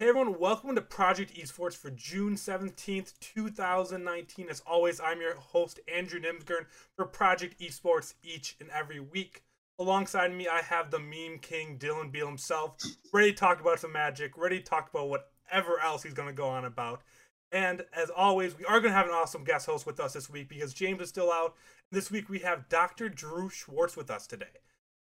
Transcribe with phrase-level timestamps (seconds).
[0.00, 4.48] Hey everyone, welcome to Project Esports for June 17th, 2019.
[4.48, 9.42] As always, I'm your host, Andrew Nimsgern, for Project Esports each and every week.
[9.80, 12.76] Alongside me, I have the meme king, Dylan Beal himself,
[13.12, 16.32] ready to talk about some magic, ready to talk about whatever else he's going to
[16.32, 17.02] go on about.
[17.50, 20.30] And as always, we are going to have an awesome guest host with us this
[20.30, 21.56] week because James is still out.
[21.90, 23.08] This week we have Dr.
[23.08, 24.46] Drew Schwartz with us today.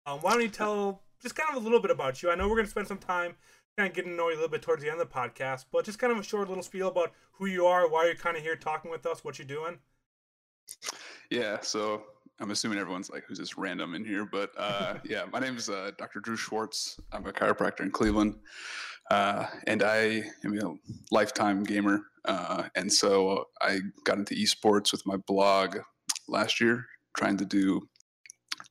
[0.06, 2.32] Um, why don't you tell just kind of a little bit about you?
[2.32, 3.36] I know we're going to spend some time
[3.78, 5.66] kind of getting to know you a little bit towards the end of the podcast,
[5.72, 8.36] but just kind of a short little spiel about who you are, why you're kind
[8.36, 9.78] of here talking with us, what you're doing.
[11.30, 12.02] Yeah, so
[12.40, 14.26] I'm assuming everyone's like, who's this random in here?
[14.26, 16.20] But uh, yeah, my name is uh, Dr.
[16.22, 17.00] Drew Schwartz.
[17.12, 18.40] I'm a chiropractor in Cleveland,
[19.12, 20.74] uh, and I am a
[21.12, 22.02] lifetime gamer.
[22.26, 25.78] Uh, and so I got into esports with my blog
[26.28, 26.84] last year,
[27.16, 27.88] trying to do,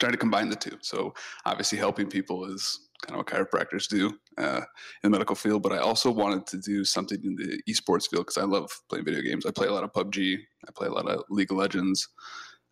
[0.01, 0.79] trying to combine the two.
[0.81, 4.61] So obviously, helping people is kind of what chiropractors do uh,
[5.03, 8.27] in the medical field, but I also wanted to do something in the esports field
[8.27, 9.47] because I love playing video games.
[9.47, 12.09] I play a lot of PUBG, I play a lot of League of Legends.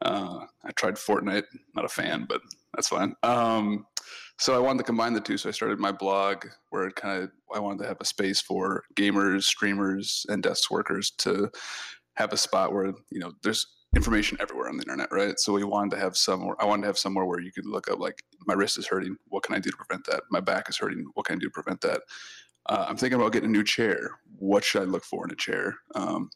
[0.02, 1.44] Uh, I tried Fortnite,
[1.74, 2.42] not a fan, but
[2.74, 3.14] that's fine.
[3.22, 3.86] Um,
[4.38, 5.38] so I wanted to combine the two.
[5.38, 8.40] So I started my blog where it kind of I wanted to have a space
[8.40, 11.50] for gamers, streamers, and desk workers to
[12.16, 13.66] have a spot where you know there's
[13.96, 15.38] information everywhere on the internet, right?
[15.38, 16.56] So we wanted to have somewhere.
[16.58, 19.16] I wanted to have somewhere where you could look up like my wrist is hurting.
[19.28, 20.22] What can I do to prevent that?
[20.30, 21.04] My back is hurting.
[21.14, 22.02] What can I do to prevent that?
[22.66, 24.18] Uh, I'm thinking about getting a new chair.
[24.38, 25.76] What should I look for in a chair?
[25.94, 26.30] Um,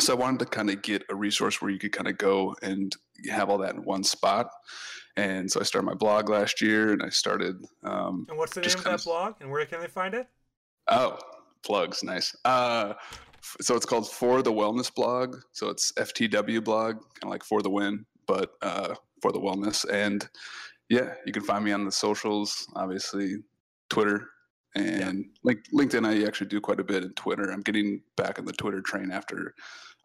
[0.00, 2.54] so I wanted to kind of get a resource where you could kind of go
[2.62, 2.94] and
[3.30, 4.48] have all that in one spot.
[5.16, 7.64] And so I started my blog last year, and I started.
[7.84, 10.26] Um, and what's the name of that of, blog, and where can they find it?
[10.88, 11.18] Oh,
[11.64, 12.34] plugs, nice.
[12.44, 12.94] Uh,
[13.60, 15.36] so it's called For the Wellness Blog.
[15.52, 19.88] So it's FTW blog, kind of like for the win, but uh, for the wellness.
[19.90, 20.28] And
[20.88, 23.36] yeah, you can find me on the socials, obviously
[23.88, 24.28] Twitter
[24.74, 25.30] and yeah.
[25.42, 26.06] like LinkedIn.
[26.06, 27.50] I actually do quite a bit in Twitter.
[27.50, 29.54] I'm getting back on the Twitter train after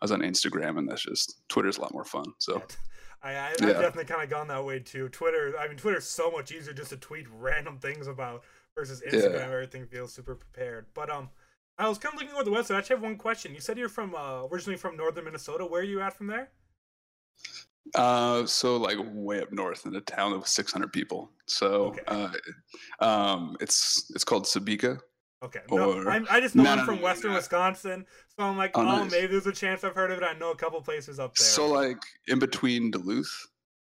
[0.01, 2.25] I was on Instagram, and that's just Twitter's a lot more fun.
[2.37, 2.61] So.
[3.21, 3.67] I, I, have yeah.
[3.73, 5.09] definitely kind of gone that way too.
[5.09, 8.43] Twitter, I mean, Twitter's so much easier just to tweet random things about
[8.75, 9.33] versus Instagram.
[9.33, 9.53] Yeah.
[9.53, 10.85] Everything feels super prepared.
[10.93, 11.30] But um,
[11.79, 12.75] I was kind of looking over the website.
[12.75, 13.53] I actually have one question.
[13.53, 15.65] You said you're from uh, originally from northern Minnesota.
[15.65, 16.49] Where are you at from there?
[17.95, 21.31] Uh, so like way up north in a town of 600 people.
[21.47, 22.01] So okay.
[22.07, 22.29] uh,
[22.99, 24.99] um, it's it's called Sebeka.
[25.41, 25.61] Okay.
[25.71, 28.77] No, i i just know no, I'm no, from no, Western Wisconsin, so I'm like,
[28.77, 29.11] oh, oh nice.
[29.11, 30.23] maybe there's a chance I've heard of it.
[30.23, 31.47] I know a couple places up there.
[31.47, 31.97] So like
[32.27, 33.47] in between Duluth,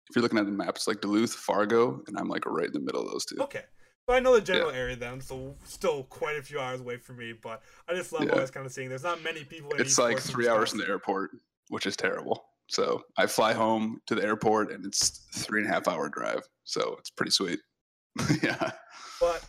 [0.10, 2.80] if you're looking at the maps, like Duluth, Fargo, and I'm like right in the
[2.80, 3.36] middle of those two.
[3.42, 3.64] Okay.
[4.08, 4.80] So I know the general yeah.
[4.80, 8.24] area then, so still quite a few hours away from me, but I just love
[8.24, 8.32] yeah.
[8.32, 9.72] always kind of seeing there's not many people.
[9.78, 11.32] It's like three hours in the airport,
[11.70, 12.44] which is terrible.
[12.68, 16.48] So I fly home to the airport and it's three and a half hour drive.
[16.64, 17.60] So it's pretty sweet.
[18.42, 18.72] yeah.
[19.20, 19.44] But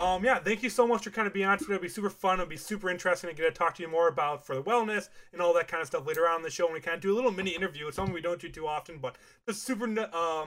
[0.00, 1.74] um, yeah, thank you so much for kind of being on today.
[1.74, 2.40] It'll be super fun.
[2.40, 5.08] It'll be super interesting to get to talk to you more about for the wellness
[5.32, 6.64] and all that kind of stuff later on in the show.
[6.64, 7.86] And we kind of do a little mini interview.
[7.86, 9.16] It's something we don't do too often, but
[9.46, 10.46] it's super uh,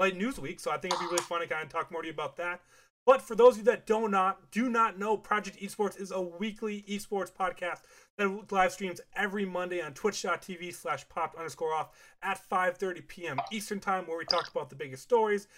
[0.00, 0.58] light news week.
[0.58, 2.36] So I think it'd be really fun to kind of talk more to you about
[2.38, 2.60] that.
[3.10, 6.20] But for those of you that do not do not know, Project Esports is a
[6.20, 7.80] weekly esports podcast
[8.16, 11.88] that live streams every Monday on twitch.tv slash popped underscore off
[12.22, 13.40] at 5.30 p.m.
[13.50, 15.48] Eastern Time, where we talk about the biggest stories,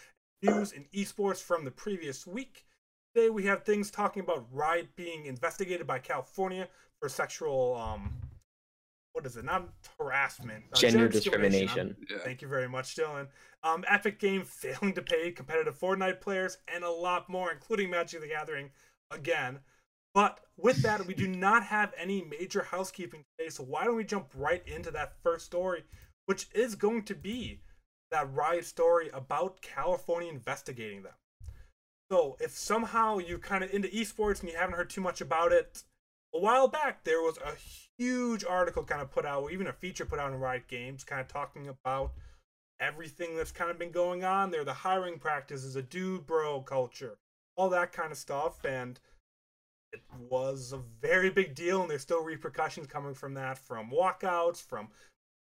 [0.41, 2.65] news, and esports from the previous week.
[3.15, 6.69] Today we have things talking about Riot being investigated by California
[7.01, 8.15] for sexual um,
[9.12, 9.45] what is it?
[9.45, 9.69] Not
[9.99, 10.65] harassment.
[10.73, 11.67] Uh, gender, discrimination.
[11.67, 12.06] discrimination.
[12.11, 12.19] Yeah.
[12.25, 13.28] Thank you very much, Dylan.
[13.62, 18.21] Um, Epic Game failing to pay competitive Fortnite players and a lot more, including Magic
[18.21, 18.71] the Gathering
[19.11, 19.61] again.
[20.15, 24.05] But with that, we do not have any major housekeeping today, so why don't we
[24.05, 25.84] jump right into that first story,
[26.27, 27.61] which is going to be
[28.11, 31.15] that Riot story about California investigating them.
[32.11, 35.50] So if somehow you're kind of into esports and you haven't heard too much about
[35.50, 35.83] it,
[36.34, 37.54] a while back there was a
[37.98, 41.04] huge article kind of put out, or even a feature put out in Riot Games,
[41.04, 42.12] kind of talking about
[42.81, 47.19] everything that's kind of been going on there, the hiring practices, a dude bro culture,
[47.56, 48.98] all that kind of stuff, and
[49.93, 50.00] it
[50.31, 54.88] was a very big deal, and there's still repercussions coming from that, from walkouts, from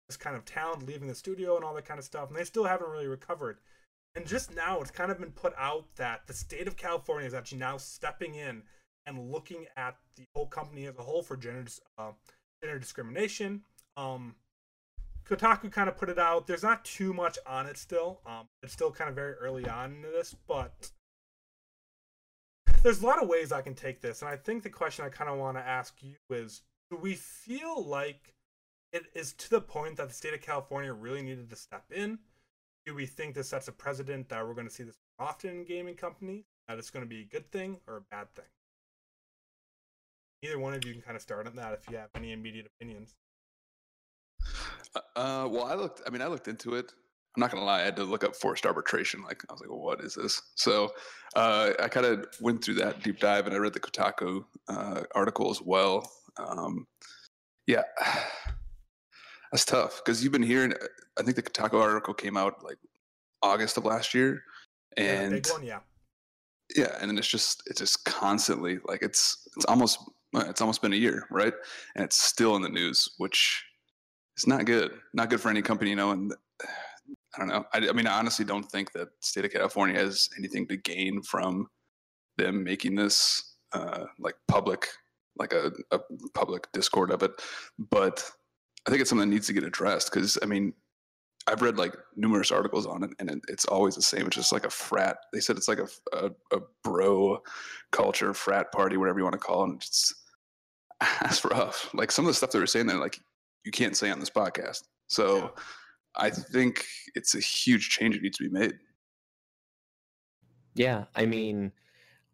[0.08, 2.44] this kind of talent leaving the studio, and all that kind of stuff, and they
[2.44, 3.58] still haven't really recovered.
[4.16, 7.34] And just now, it's kind of been put out that the state of California is
[7.34, 8.64] actually now stepping in
[9.06, 12.12] and looking at the whole company as a whole for gender uh,
[12.62, 13.62] gender discrimination.
[13.96, 14.34] Um,
[15.28, 16.46] Kotaku kind of put it out.
[16.46, 18.20] There's not too much on it still.
[18.26, 20.90] Um, it's still kind of very early on in this, but
[22.82, 25.08] there's a lot of ways I can take this, and I think the question I
[25.08, 28.34] kind of want to ask you is: Do we feel like
[28.92, 32.18] it is to the point that the state of California really needed to step in?
[32.86, 35.64] Do we think this sets a precedent that we're going to see this often in
[35.64, 36.44] gaming companies?
[36.66, 38.46] That it's going to be a good thing or a bad thing?
[40.42, 42.66] Either one of you can kind of start on that if you have any immediate
[42.66, 43.14] opinions.
[44.94, 46.02] Uh, uh, well, I looked.
[46.06, 46.92] I mean, I looked into it.
[47.36, 47.80] I'm not gonna lie.
[47.80, 49.22] I had to look up forced arbitration.
[49.22, 50.92] Like, I was like, well, "What is this?" So,
[51.36, 55.02] uh, I kind of went through that deep dive, and I read the Kotaku uh,
[55.14, 56.10] article as well.
[56.38, 56.86] Um,
[57.66, 57.82] yeah,
[59.52, 60.72] that's tough because you've been hearing.
[61.18, 62.78] I think the Kotaku article came out like
[63.42, 64.42] August of last year,
[64.96, 65.78] and yeah, big one, yeah,
[66.74, 70.00] yeah, and then it's just it's just constantly like it's it's almost
[70.34, 71.54] it's almost been a year, right?
[71.94, 73.64] And it's still in the news, which
[74.36, 74.92] is not good.
[75.12, 76.10] Not good for any company, you know.
[76.12, 76.32] And
[77.34, 77.64] I don't know.
[77.72, 81.22] I, I mean, I honestly don't think that state of California has anything to gain
[81.22, 81.68] from
[82.38, 84.88] them making this uh, like public,
[85.36, 86.00] like a, a
[86.34, 87.30] public discord of it.
[87.78, 88.28] But
[88.86, 90.72] I think it's something that needs to get addressed because I mean,
[91.46, 94.26] I've read like numerous articles on it, and it, it's always the same.
[94.26, 95.18] It's just like a frat.
[95.32, 97.42] They said it's like a, a, a bro
[97.92, 99.70] culture, frat party, whatever you want to call it.
[99.70, 100.14] And it's
[101.20, 101.92] that's rough.
[101.94, 103.18] Like some of the stuff they were saying there, like
[103.64, 104.84] you can't say on this podcast.
[105.08, 105.48] So yeah.
[106.16, 108.74] I think it's a huge change that needs to be made.
[110.74, 111.72] Yeah, I mean,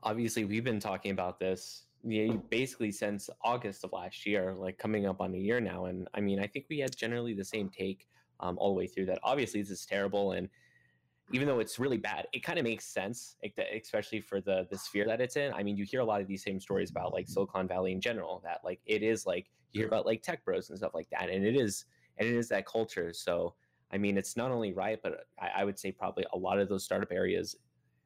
[0.03, 1.87] obviously we've been talking about this
[2.51, 5.87] basically since August of last year, like coming up on a year now.
[5.87, 8.07] And I mean, I think we had generally the same take
[8.41, 9.19] um, all the way through that.
[9.23, 10.49] Obviously, this is terrible, and
[11.33, 13.37] even though it's really bad, it kind of makes sense,
[13.75, 15.53] especially for the the sphere that it's in.
[15.53, 18.01] I mean, you hear a lot of these same stories about like Silicon Valley in
[18.01, 18.41] general.
[18.45, 21.29] That like it is like you hear about like tech bros and stuff like that,
[21.29, 21.85] and it is
[22.19, 23.13] and it is that culture.
[23.13, 23.55] So
[23.93, 26.69] I mean, it's not only right, but I, I would say probably a lot of
[26.69, 27.57] those startup areas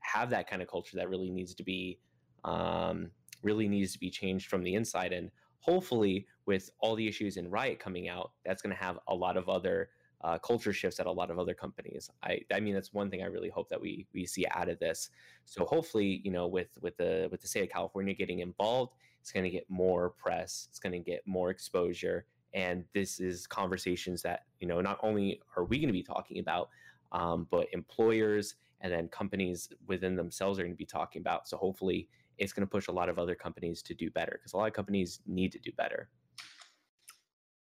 [0.01, 1.99] have that kind of culture that really needs to be
[2.45, 3.11] um,
[3.43, 5.13] really needs to be changed from the inside.
[5.13, 5.31] And
[5.61, 9.37] hopefully, with all the issues in Riot coming out, that's going to have a lot
[9.37, 9.91] of other
[10.23, 12.11] uh, culture shifts at a lot of other companies.
[12.23, 14.79] I, I mean, that's one thing I really hope that we we see out of
[14.79, 15.11] this.
[15.45, 19.33] So hopefully, you know, with with the with the state of California getting involved, it's
[19.33, 20.67] going to get more press.
[20.69, 25.41] It's going to get more exposure, and this is conversations that you know not only
[25.57, 26.69] are we going to be talking about,
[27.13, 31.49] um, but employers and then companies within themselves are going to be talking about.
[31.49, 32.09] So hopefully,
[32.39, 34.67] it's going to push a lot of other companies to do better because a lot
[34.67, 36.09] of companies need to do better.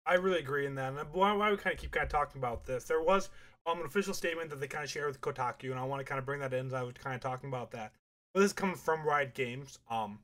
[0.08, 0.94] I really agree in that.
[0.94, 2.86] And why, why we kind of keep kind of talking about this?
[2.86, 3.30] There was
[3.66, 6.06] um, an official statement that they kind of shared with Kotaku, and I want to
[6.06, 7.92] kind of bring that in as I was kind of talking about that.
[8.34, 9.80] But this is coming from Riot Games.
[9.90, 10.20] Um,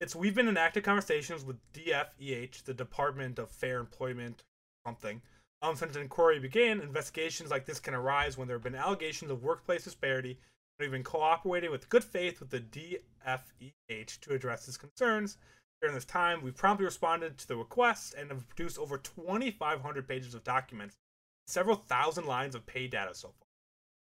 [0.00, 4.44] it's we've been in active conversations with DFEH, the Department of Fair Employment,
[4.86, 5.20] something.
[5.62, 9.30] Um, since the inquiry began, investigations like this can arise when there have been allegations
[9.30, 10.38] of workplace disparity.
[10.78, 15.38] And we've been cooperating with good faith with the DFEH to address these concerns.
[15.80, 20.34] During this time, we promptly responded to the request and have produced over 2,500 pages
[20.34, 20.96] of documents,
[21.46, 23.46] several thousand lines of pay data so far.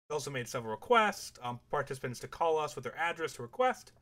[0.08, 3.92] We also made several requests, um, participants to call us with their address to request.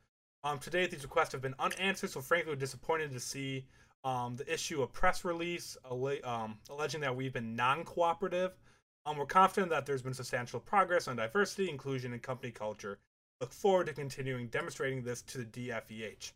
[0.43, 3.65] Um, to date, these requests have been unanswered, so frankly, we're disappointed to see
[4.03, 5.77] um, the issue a press release
[6.23, 8.51] um, alleging that we've been non-cooperative.
[9.05, 12.99] Um, we're confident that there's been substantial progress on diversity, inclusion, and company culture.
[13.39, 16.33] Look forward to continuing demonstrating this to the DFEH.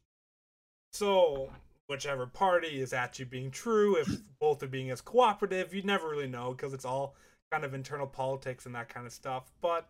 [0.96, 1.50] So,
[1.88, 4.08] whichever party is actually being true, if
[4.40, 7.16] both are being as cooperative, you never really know because it's all
[7.52, 9.52] kind of internal politics and that kind of stuff.
[9.60, 9.90] But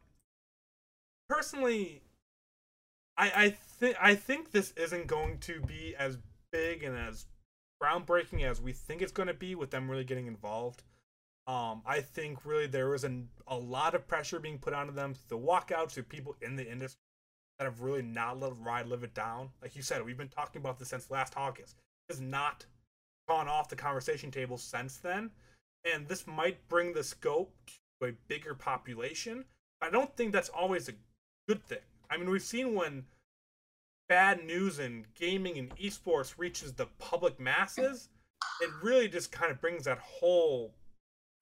[1.30, 2.02] personally,
[3.18, 6.18] I I think I think this isn't going to be as
[6.52, 7.28] big and as
[7.80, 10.82] groundbreaking as we think it's going to be with them really getting involved.
[11.46, 15.14] Um, I think really there was an, a lot of pressure being put onto them
[15.14, 17.05] through the walkouts, through people in the industry
[17.58, 19.50] that have really not let Riot live it down.
[19.62, 21.76] Like you said, we've been talking about this since last August.
[22.10, 22.66] Has not
[23.28, 25.32] gone off the conversation table since then.
[25.92, 27.54] And this might bring the scope
[28.02, 29.46] to a bigger population.
[29.82, 30.94] I don't think that's always a
[31.48, 31.80] good thing.
[32.10, 33.06] I mean, we've seen when
[34.08, 38.10] bad news in gaming and esports reaches the public masses,
[38.62, 40.74] it really just kind of brings that whole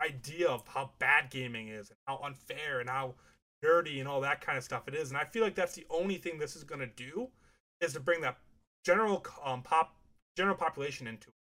[0.02, 3.16] idea of how bad gaming is and how unfair and how
[3.64, 5.10] nerdy and all that kind of stuff it is.
[5.10, 7.30] And I feel like that's the only thing this is going to do
[7.82, 8.38] is to bring that
[8.86, 9.96] general um, pop
[10.36, 11.36] general population into it,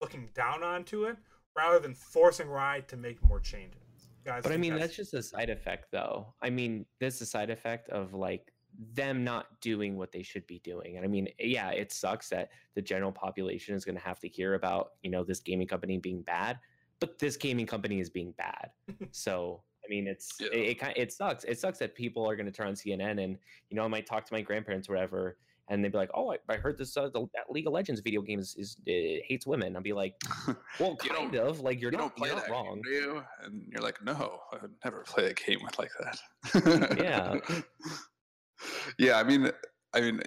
[0.00, 1.16] looking down onto it
[1.56, 3.80] rather than forcing Riot to make more changes.
[4.24, 4.96] Guys, but I mean, that's...
[4.96, 6.34] that's just a side effect, though.
[6.42, 8.52] I mean, there's a side effect of like
[8.94, 10.96] them not doing what they should be doing.
[10.96, 14.28] And I mean, yeah, it sucks that the general population is going to have to
[14.28, 16.58] hear about, you know, this gaming company being bad,
[17.00, 18.70] but this gaming company is being bad.
[19.10, 20.48] so I mean, it's yeah.
[20.52, 21.44] it, it it sucks.
[21.44, 23.38] It sucks that people are going to turn on CNN and
[23.70, 25.36] you know I might talk to my grandparents or whatever,
[25.68, 28.00] and they'd be like, "Oh, I, I heard this uh, the, that League of Legends
[28.00, 30.14] video game is, is hates women." I'll be like,
[30.80, 33.22] "Well, kind of like you're you not, you're not wrong." Game?
[33.42, 37.56] And you're like, "No, I would never play a game like that." yeah.
[38.98, 39.50] yeah, I mean,
[39.94, 40.20] I mean,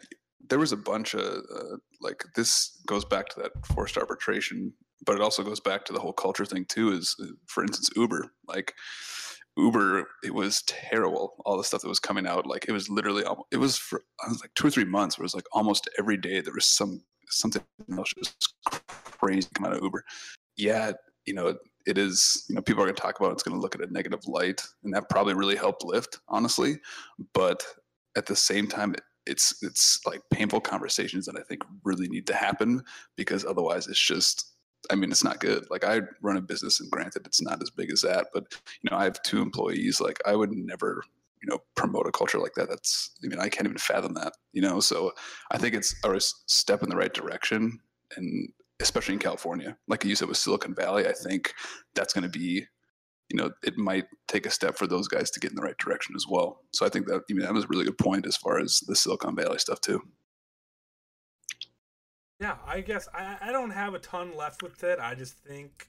[0.49, 4.73] there was a bunch of uh, like this goes back to that forced arbitration,
[5.05, 6.91] but it also goes back to the whole culture thing too.
[6.91, 8.73] Is uh, for instance Uber, like
[9.57, 11.35] Uber, it was terrible.
[11.45, 14.29] All the stuff that was coming out, like it was literally, it was for I
[14.29, 15.17] was like two or three months.
[15.17, 17.61] Where it was like almost every day there was some something
[17.97, 18.53] else just
[19.19, 20.03] crazy come out of Uber.
[20.57, 20.93] Yeah,
[21.25, 21.55] you know,
[21.85, 22.45] it is.
[22.47, 23.91] You know, people are going to talk about it, it's going to look at a
[23.91, 26.79] negative light, and that probably really helped Lyft, honestly.
[27.33, 27.63] But
[28.15, 32.33] at the same time, it's it's like painful conversations that I think really need to
[32.33, 32.83] happen
[33.15, 34.50] because otherwise it's just
[34.89, 35.65] I mean it's not good.
[35.69, 38.45] Like I run a business and granted it's not as big as that, but
[38.81, 40.01] you know I have two employees.
[40.01, 41.03] Like I would never
[41.41, 42.69] you know promote a culture like that.
[42.69, 44.33] That's I mean I can't even fathom that.
[44.53, 45.11] You know so
[45.51, 47.79] I think it's a step in the right direction
[48.17, 51.53] and especially in California, like you said with Silicon Valley, I think
[51.93, 52.65] that's going to be
[53.31, 55.77] you know, it might take a step for those guys to get in the right
[55.77, 56.61] direction as well.
[56.73, 58.81] So I think that I mean, that was a really good point as far as
[58.87, 60.01] the Silicon Valley stuff too.
[62.41, 64.97] Yeah, I guess I, I don't have a ton left with it.
[64.99, 65.87] I just think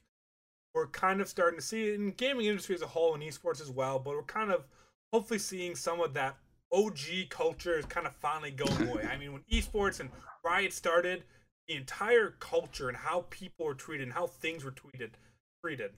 [0.75, 3.59] we're kind of starting to see it in gaming industry as a whole and esports
[3.59, 4.65] as well, but we're kind of
[5.11, 6.37] hopefully seeing some of that
[6.71, 9.03] OG culture is kind of finally going away.
[9.11, 10.11] I mean, when esports and
[10.45, 11.23] Riot started,
[11.67, 15.09] the entire culture and how people were treated and how things were tweeted
[15.63, 15.91] treated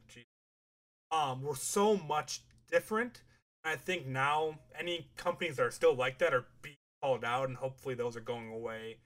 [1.11, 3.23] um, were so much different.
[3.65, 7.57] I think now any companies that are still like that are being called out, and
[7.57, 8.97] hopefully those are going away.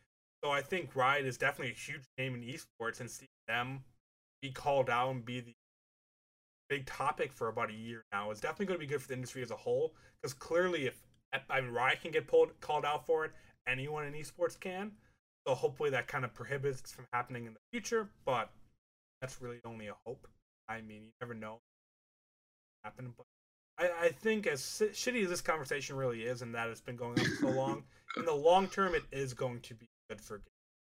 [0.43, 3.83] So I think Riot is definitely a huge name in esports, and seeing them
[4.41, 5.53] be called out and be the
[6.69, 9.13] big topic for about a year now is definitely going to be good for the
[9.15, 9.93] industry as a whole.
[10.21, 11.01] Because clearly, if
[11.49, 13.31] I mean Riot can get pulled called out for it,
[13.67, 14.91] anyone in esports can.
[15.47, 18.09] So hopefully that kind of prohibits from happening in the future.
[18.25, 18.49] But
[19.21, 20.27] that's really only a hope.
[20.67, 21.59] I mean, you never know
[22.83, 23.13] happen.
[23.17, 23.25] But
[23.77, 27.19] I, I think as shitty as this conversation really is, and that it's been going
[27.19, 27.83] on so long,
[28.17, 30.41] in the long term, it is going to be good for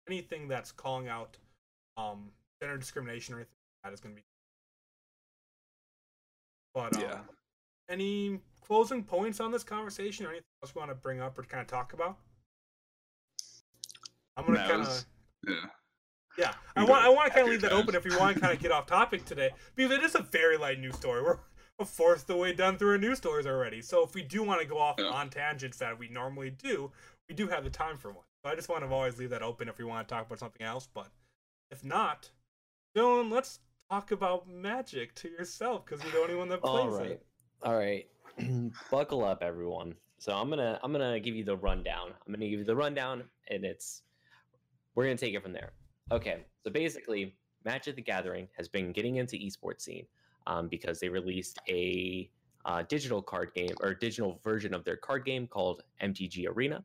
[0.07, 1.37] anything that's calling out
[1.97, 4.25] um, gender discrimination or anything like that is going to be.
[6.73, 7.17] But um, yeah.
[7.89, 11.43] any closing points on this conversation or anything else you want to bring up or
[11.43, 12.17] kind of talk about?
[14.37, 15.05] I'm gonna kind of
[15.47, 15.55] yeah.
[16.37, 18.41] Yeah, I want I want to kind of leave that open if you want to
[18.41, 21.21] kind of get off topic today because it is a very light news story.
[21.21, 21.39] We're
[21.77, 23.81] a fourth the way done through our news stories already.
[23.81, 25.07] So if we do want to go off yeah.
[25.07, 26.91] on tangents that we normally do,
[27.27, 28.23] we do have the time for one.
[28.43, 30.39] So I just want to always leave that open if we want to talk about
[30.39, 30.87] something else.
[30.91, 31.09] But
[31.69, 32.31] if not,
[32.95, 36.89] Dylan, let's talk about Magic to yourself because you're the only one that plays All
[36.89, 37.11] right.
[37.11, 37.25] it.
[37.61, 38.07] All right.
[38.91, 39.93] Buckle up, everyone.
[40.17, 42.13] So I'm gonna I'm gonna give you the rundown.
[42.25, 44.01] I'm gonna give you the rundown, and it's
[44.95, 45.73] we're gonna take it from there.
[46.11, 46.45] Okay.
[46.63, 50.05] So basically, Magic the Gathering has been getting into esports scene
[50.47, 52.29] um, because they released a
[52.65, 56.83] uh, digital card game or digital version of their card game called MTG Arena.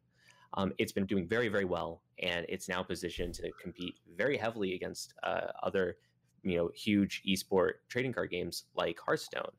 [0.57, 4.75] Um, it's been doing very, very well, and it's now positioned to compete very heavily
[4.75, 5.97] against uh, other,
[6.43, 9.51] you know, huge esport trading card games like Hearthstone.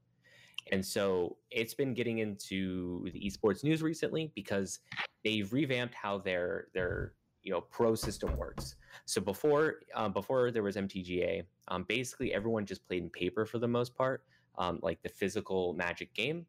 [0.72, 4.80] And so it's been getting into the esports news recently because
[5.24, 7.13] they've revamped how their their
[7.44, 8.75] you know pro system works.
[9.06, 13.60] So before um, before there was MTGA, um, basically everyone just played in paper for
[13.60, 14.24] the most part,
[14.58, 16.46] um, like the physical Magic game.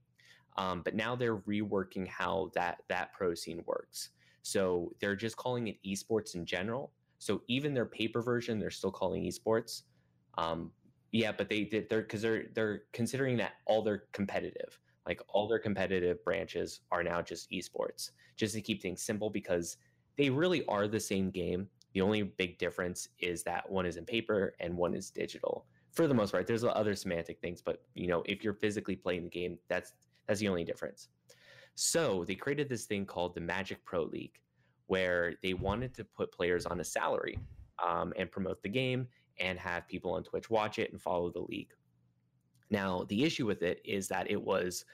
[0.57, 4.11] Um, but now they're reworking how that that pro scene works.
[4.43, 6.93] So they're just calling it esports in general.
[7.19, 9.83] So even their paper version, they're still calling esports.
[10.37, 10.71] Um,
[11.13, 15.49] yeah, but they did they're because they're they're considering that all their competitive, like all
[15.49, 19.79] their competitive branches are now just esports, just to keep things simple because
[20.17, 21.69] they really are the same game.
[21.95, 25.67] The only big difference is that one is in paper and one is digital.
[25.93, 29.25] For the most part, there's other semantic things, but you know, if you're physically playing
[29.25, 29.95] the game, that's
[30.27, 31.09] that's the only difference.
[31.81, 34.41] So they created this thing called the Magic Pro League,
[34.89, 37.39] where they wanted to put players on a salary
[37.81, 39.07] um, and promote the game
[39.39, 41.71] and have people on Twitch watch it and follow the league.
[42.69, 44.87] Now, the issue with it is that it was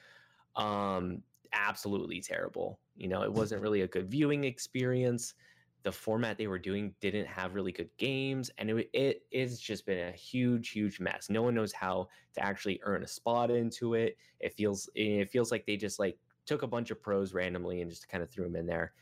[0.57, 1.23] um,
[1.53, 2.79] absolutely terrible.
[2.95, 5.33] You know, it wasn't really a good viewing experience.
[5.81, 9.87] The format they were doing didn't have really good games, and it it it's just
[9.87, 11.31] been a huge, huge mess.
[11.31, 14.17] No one knows how to actually earn a spot into it.
[14.39, 17.89] It feels it feels like they just like took a bunch of pros randomly and
[17.89, 18.93] just kind of threw them in there,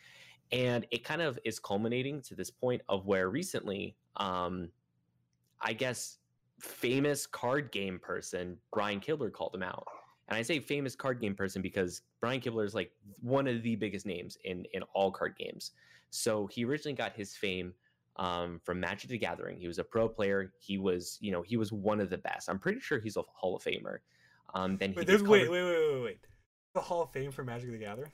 [0.51, 4.69] and it kind of is culminating to this point of where recently, um,
[5.61, 6.17] I guess,
[6.59, 9.85] famous card game person Brian Kibler called him out
[10.27, 13.75] and I say famous card game person because Brian Kibler is like one of the
[13.75, 15.71] biggest names in in all card games.
[16.09, 17.73] So he originally got his fame
[18.17, 19.57] um, from Magic the Gathering.
[19.57, 20.53] He was a pro player.
[20.59, 22.49] He was, you know, he was one of the best.
[22.49, 23.97] I'm pretty sure he's a Hall of Famer.
[24.53, 26.19] Um, then wait, wait, wait, wait, wait, wait, wait.
[26.73, 28.11] The Hall of Fame for Magic the Gathering.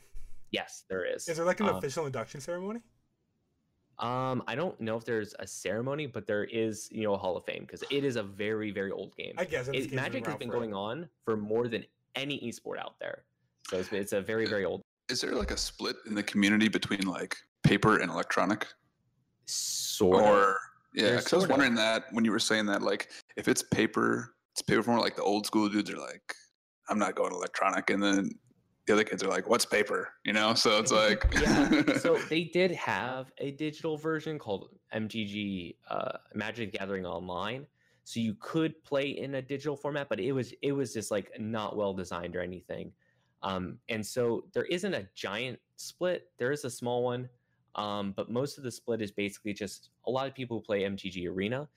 [0.51, 1.27] Yes, there is.
[1.29, 2.81] Is there like an um, official induction ceremony?
[3.99, 7.37] Um, I don't know if there's a ceremony, but there is, you know, a Hall
[7.37, 9.33] of Fame because it is a very, very old game.
[9.37, 11.85] I guess It, Magic has been going on for more than
[12.15, 13.23] any esport out there,
[13.69, 14.81] so it's, it's a very, very old.
[15.09, 18.67] Is there like a split in the community between like paper and electronic?
[19.45, 20.29] Sort of.
[20.29, 20.57] Or
[20.93, 21.49] yeah, because I was sort of.
[21.51, 24.99] wondering that when you were saying that, like if it's paper, it's paper form.
[24.99, 26.33] Like the old school dudes are like,
[26.89, 28.31] I'm not going electronic, and then
[28.89, 30.13] the other kids are like, what's paper?
[30.25, 31.93] You know, so it's like, yeah.
[31.97, 37.67] So they did have a digital version called MTG uh, Magic Gathering Online.
[38.03, 41.31] So you could play in a digital format, but it was it was just like
[41.39, 42.91] not well designed or anything.
[43.43, 46.31] Um, and so there isn't a giant split.
[46.39, 47.29] There is a small one,
[47.75, 50.81] um, but most of the split is basically just a lot of people who play
[50.81, 51.67] MTG Arena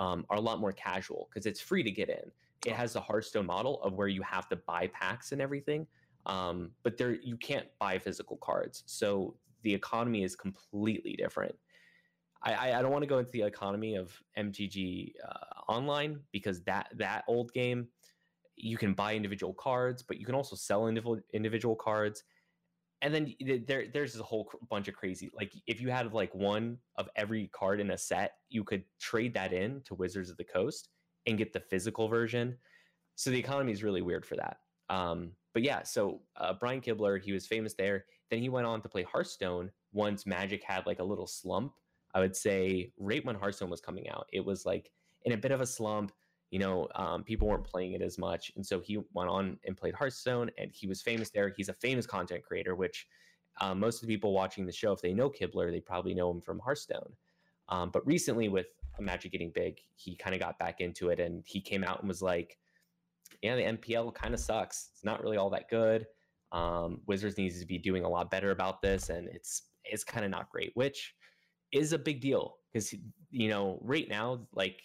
[0.00, 2.32] um, are a lot more casual because it's free to get in.
[2.66, 5.86] It has the Hearthstone model of where you have to buy packs and everything
[6.26, 8.82] um, but there you can't buy physical cards.
[8.86, 11.54] So the economy is completely different.
[12.42, 16.88] I i, don't want to go into the economy of mtg uh, online because that
[16.96, 17.88] that old game
[18.56, 22.24] you can buy individual cards but you can also sell individual individual cards.
[23.02, 23.34] And then
[23.66, 27.48] there there's a whole bunch of crazy like if you had like one of every
[27.48, 30.88] card in a set you could trade that in to wizards of the coast
[31.26, 32.56] and get the physical version.
[33.16, 34.58] So the economy is really weird for that.
[34.88, 38.04] Um, but yeah, so uh, Brian Kibler, he was famous there.
[38.30, 41.72] Then he went on to play Hearthstone once Magic had like a little slump.
[42.14, 44.90] I would say right when Hearthstone was coming out, it was like
[45.24, 46.12] in a bit of a slump.
[46.50, 49.78] You know, um, people weren't playing it as much, and so he went on and
[49.78, 51.48] played Hearthstone, and he was famous there.
[51.56, 53.06] He's a famous content creator, which
[53.58, 56.30] uh, most of the people watching the show, if they know Kibler, they probably know
[56.30, 57.14] him from Hearthstone.
[57.70, 58.66] Um, but recently, with
[59.00, 62.08] Magic getting big, he kind of got back into it, and he came out and
[62.08, 62.58] was like,
[63.42, 64.90] yeah, the MPL kind of sucks.
[64.92, 66.06] It's not really all that good.
[66.52, 70.24] Um, Wizards needs to be doing a lot better about this, and it's it's kind
[70.24, 71.14] of not great, which
[71.72, 72.94] is a big deal because
[73.30, 74.80] you know right now, like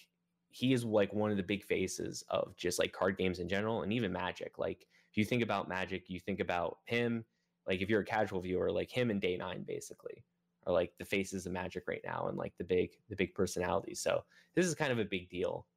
[0.49, 3.83] he is like one of the big faces of just like card games in general,
[3.83, 4.57] and even Magic.
[4.57, 7.23] Like if you think about Magic, you think about him.
[7.67, 10.23] Like if you're a casual viewer, like him and Day Nine basically
[10.65, 14.01] are like the faces of Magic right now, and like the big the big personalities.
[14.01, 14.23] So
[14.55, 15.67] this is kind of a big deal.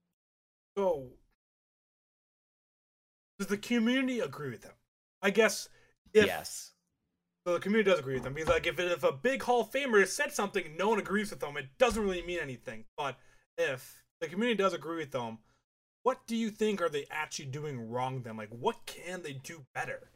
[0.76, 1.10] So,
[3.38, 4.72] does the community agree with them?
[5.22, 5.68] I guess
[6.12, 6.72] if yes.
[7.46, 9.70] so, the community does agree with them because, like, if if a big Hall of
[9.70, 11.56] Famer said something, no one agrees with them.
[11.56, 12.84] It doesn't really mean anything.
[12.96, 13.16] But
[13.58, 15.38] if the community does agree with them,
[16.02, 18.22] what do you think are they actually doing wrong?
[18.22, 20.10] Then, like, what can they do better?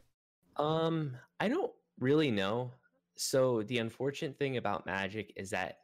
[0.57, 2.73] Um, I don't really know.
[3.17, 5.79] So the unfortunate thing about Magic is that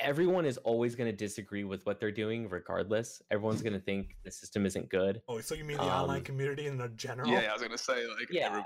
[0.00, 3.22] everyone is always going to disagree with what they're doing, regardless.
[3.30, 5.22] Everyone's going to think the system isn't good.
[5.28, 7.30] Oh, so you mean the online Um, community in the general?
[7.30, 8.46] yeah, I was gonna say like, Yeah.
[8.46, 8.64] every-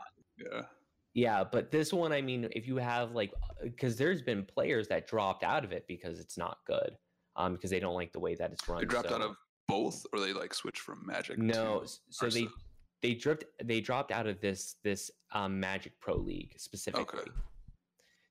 [0.52, 0.62] yeah,
[1.14, 5.06] Yeah, but this one, I mean, if you have like, because there's been players that
[5.06, 6.96] dropped out of it because it's not good,
[7.36, 8.80] um, because they don't like the way that it's run.
[8.80, 9.34] they dropped out of
[9.66, 11.38] both, or they like switched from Magic.
[11.38, 12.46] no to so they
[13.02, 17.24] they dropped they dropped out of this this um magic pro league specifically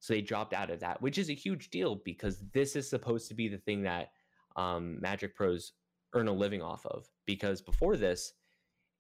[0.06, 3.28] so they dropped out of that which is a huge deal because this is supposed
[3.28, 4.12] to be the thing that
[4.56, 5.74] um magic pros
[6.14, 8.34] earn a living off of because before this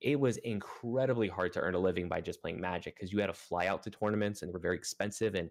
[0.02, 3.28] it was incredibly hard to earn a living by just playing magic because you had
[3.28, 5.50] to fly out to tournaments and they were very expensive and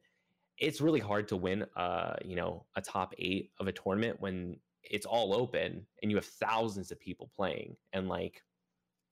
[0.58, 4.56] it's really hard to win uh you know a top eight of a tournament when
[4.82, 8.42] it's all open and you have thousands of people playing and like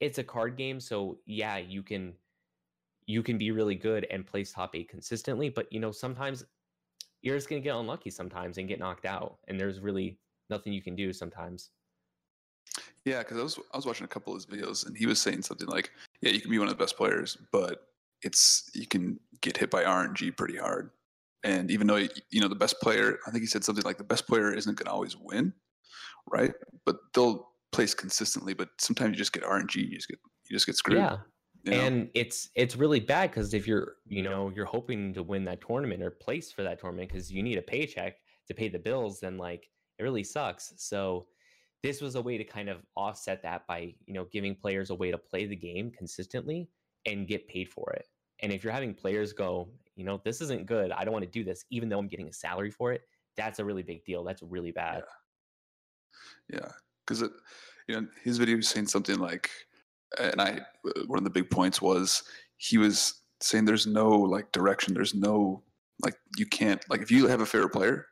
[0.01, 2.13] it's a card game so yeah you can
[3.07, 6.45] you can be really good and place top eight consistently but you know sometimes
[7.23, 10.19] you're just going to get unlucky sometimes and get knocked out and there's really
[10.51, 11.71] nothing you can do sometimes
[13.05, 15.21] Yeah, because I was I was watching a couple of his videos, and he was
[15.21, 18.87] saying something like, "Yeah, you can be one of the best players, but it's you
[18.87, 20.91] can get hit by RNG pretty hard.
[21.45, 21.97] And even though
[22.31, 24.77] you know the best player, I think he said something like the best player isn't
[24.77, 25.53] going to always win,
[26.31, 26.53] right?
[26.87, 28.55] But they'll place consistently.
[28.55, 30.99] But sometimes you just get RNG, you just get you just get screwed.
[30.99, 31.17] yeah
[31.71, 31.77] know?
[31.77, 35.61] and it's it's really bad because if you're you know you're hoping to win that
[35.61, 39.21] tournament or place for that tournament because you need a paycheck to pay the bills
[39.21, 40.73] then like it really sucks.
[40.77, 41.27] So
[41.83, 44.95] this was a way to kind of offset that by you know giving players a
[44.95, 46.69] way to play the game consistently
[47.07, 48.07] and get paid for it.
[48.41, 50.91] And if you're having players go you know this isn't good.
[50.91, 53.03] I don't want to do this even though i'm getting a salary for it
[53.37, 54.25] that's a really big deal.
[54.25, 55.03] That's really bad.
[56.53, 56.69] Yeah,
[57.07, 57.33] because it
[57.89, 59.51] you know his video was saying something like,
[60.19, 62.23] and I uh, one of the big points was
[62.57, 65.63] he was saying there's no like direction, there's no
[66.03, 68.07] like you can't like if you have a favorite player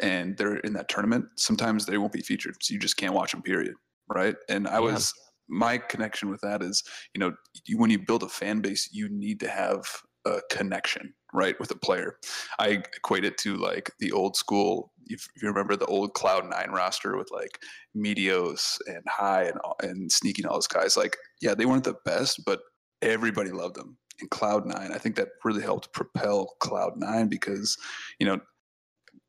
[0.00, 3.32] and they're in that tournament, sometimes they won't be featured, so you just can't watch
[3.32, 3.42] them.
[3.42, 3.74] Period.
[4.08, 4.36] Right?
[4.48, 4.92] And I Yeah.
[4.92, 5.12] was
[5.48, 6.82] my connection with that is
[7.14, 7.34] you know
[7.66, 9.84] you, when you build a fan base, you need to have
[10.26, 12.18] a connection right with a player.
[12.58, 14.92] I equate it to like the old school.
[15.06, 17.58] If you remember the old Cloud Nine roster with like
[17.96, 22.44] Meteos and Hai and and Sneaky all those guys, like yeah, they weren't the best,
[22.46, 22.60] but
[23.02, 23.96] everybody loved them.
[24.20, 27.76] And Cloud Nine, I think that really helped propel Cloud Nine because
[28.18, 28.40] you know,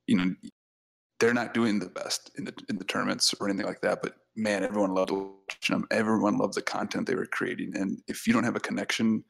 [0.07, 0.33] you know,
[1.19, 4.01] they're not doing the best in the in the tournaments or anything like that.
[4.01, 5.11] But man, everyone loved
[5.69, 5.87] them.
[5.91, 7.75] Everyone loved the content they were creating.
[7.75, 9.23] And if you don't have a connection,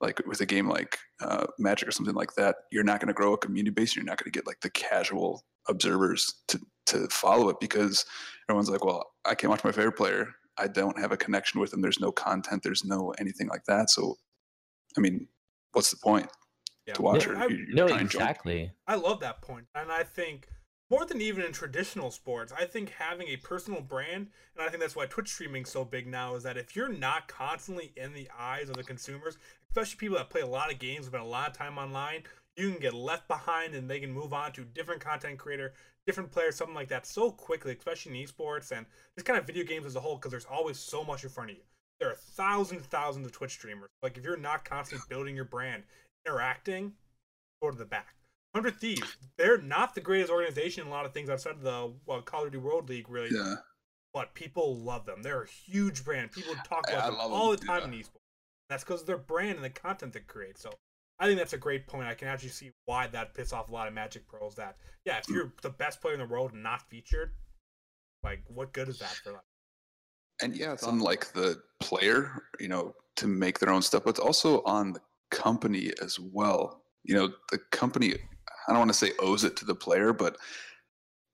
[0.00, 3.14] like with a game like uh, Magic or something like that, you're not going to
[3.14, 3.94] grow a community base.
[3.94, 8.04] You're not going to get like the casual observers to to follow it because
[8.48, 10.28] everyone's like, well, I can't watch my favorite player.
[10.58, 11.80] I don't have a connection with them.
[11.80, 12.62] There's no content.
[12.62, 13.90] There's no anything like that.
[13.90, 14.16] So,
[14.96, 15.28] I mean,
[15.72, 16.28] what's the point
[16.86, 16.94] Yeah.
[16.94, 17.26] to watch?
[17.26, 18.22] Yeah, or I- No, try and join?
[18.22, 18.72] exactly.
[18.88, 20.48] I love that point, and I think
[20.90, 24.80] more than even in traditional sports, I think having a personal brand, and I think
[24.80, 28.28] that's why Twitch streaming's so big now, is that if you're not constantly in the
[28.36, 29.38] eyes of the consumers,
[29.70, 32.24] especially people that play a lot of games, spend a lot of time online,
[32.56, 35.72] you can get left behind, and they can move on to different content creator,
[36.06, 38.84] different players, something like that, so quickly, especially in esports and
[39.16, 41.50] just kind of video games as a whole, because there's always so much in front
[41.50, 41.62] of you.
[42.00, 43.90] There are thousands, thousands of Twitch streamers.
[44.02, 45.84] Like if you're not constantly building your brand,
[46.26, 46.94] interacting,
[47.62, 48.14] go to the back.
[48.54, 51.92] Hundred Thieves, they're not the greatest organization in a lot of things outside of the
[52.06, 53.30] well, Call of Duty World League, really.
[53.32, 53.56] Yeah,
[54.12, 55.22] But people love them.
[55.22, 56.32] They're a huge brand.
[56.32, 57.98] People talk about I them all them, the time yeah.
[57.98, 58.16] in esports.
[58.68, 60.58] That's because of their brand and the content they create.
[60.58, 60.70] So
[61.18, 62.08] I think that's a great point.
[62.08, 64.54] I can actually see why that pisses off a lot of Magic pros.
[64.56, 65.34] That yeah, if hmm.
[65.34, 67.32] you're the best player in the world and not featured,
[68.24, 69.40] like what good is that for them?
[70.40, 74.10] and yeah, it's on like the player, you know, to make their own stuff, but
[74.10, 76.82] it's also on the company as well.
[77.04, 78.14] You know, the company,
[78.70, 80.36] I don't want to say owes it to the player, but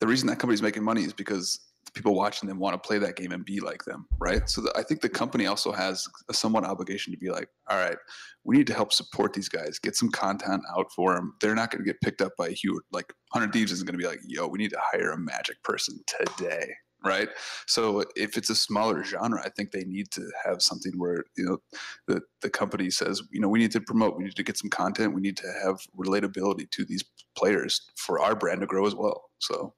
[0.01, 1.61] the reason that company's making money is because
[1.94, 4.49] people watching them want to play that game and be like them, right?
[4.49, 7.79] So the, I think the company also has a somewhat obligation to be like, all
[7.79, 7.96] right,
[8.44, 11.35] we need to help support these guys, get some content out for them.
[11.40, 13.99] They're not going to get picked up by a huge, like 100 Thieves isn't going
[13.99, 16.72] to be like, yo, we need to hire a magic person today,
[17.04, 17.28] right?
[17.66, 21.44] So if it's a smaller genre, I think they need to have something where you
[21.44, 21.59] know
[22.06, 24.70] the the company says, you know, we need to promote, we need to get some
[24.70, 27.04] content, we need to have relatability to these
[27.37, 29.30] players for our brand to grow as well.
[29.38, 29.74] So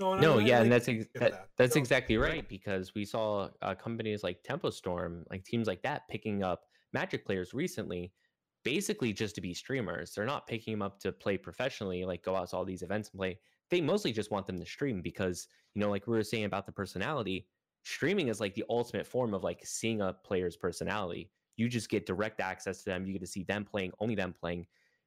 [0.00, 1.48] and No, I- I yeah, and that's ex- that, that.
[1.56, 5.82] that's So- exactly right because we saw uh, companies like Tempo Storm, like teams like
[5.82, 8.12] that, picking up Magic players recently,
[8.64, 10.12] basically just to be streamers.
[10.14, 13.10] They're not picking them up to play professionally, like go out to all these events
[13.10, 13.38] and play.
[13.70, 16.66] They mostly just want them to stream because you know, like we were saying about
[16.66, 17.46] the personality,
[17.82, 21.30] streaming is like the ultimate form of like seeing a player's personality.
[21.56, 23.06] You just get direct access to them.
[23.06, 24.66] You get to see them playing, only them playing,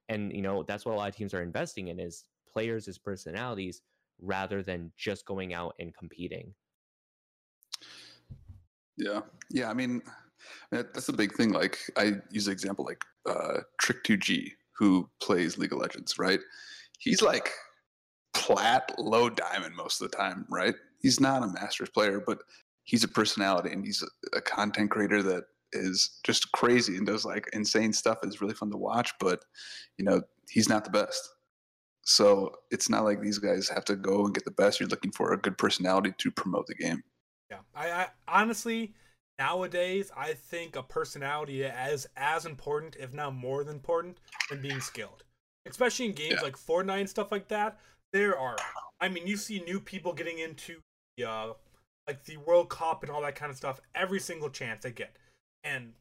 [0.10, 2.98] and you know that's what a lot of teams are investing in is players as
[2.98, 3.82] personalities
[4.20, 6.54] rather than just going out and competing.
[8.98, 9.70] yeah, yeah.
[9.70, 10.02] I mean,
[10.72, 11.52] that's the big thing.
[11.52, 16.40] Like I use an example like uh, Trick2G, who plays League of Legends, right?
[17.00, 17.52] He's like
[18.48, 20.76] plat, low diamond most of the time, right?
[21.02, 22.40] He's not a Masters player, but
[22.86, 27.26] he's a personality and he's a, a content creator that is just crazy and does
[27.26, 28.20] like insane stuff.
[28.24, 29.44] It's really fun to watch, but
[29.98, 31.30] you know, he's not the best.
[32.04, 34.80] So it's not like these guys have to go and get the best.
[34.80, 37.04] You're looking for a good personality to promote the game.
[37.52, 38.94] Yeah, I, I honestly
[39.38, 44.80] nowadays I think a personality is as important, if not more than important, than being
[44.80, 45.24] skilled.
[45.66, 46.44] Especially in games Yeah.
[46.44, 47.78] like Fortnite and stuff like that.
[48.14, 48.56] There are,
[49.00, 50.82] I mean, you see new people getting into
[51.18, 51.54] the uh,
[52.08, 55.16] like the World Cup and all that kind of stuff every single chance they get,
[55.64, 55.94] and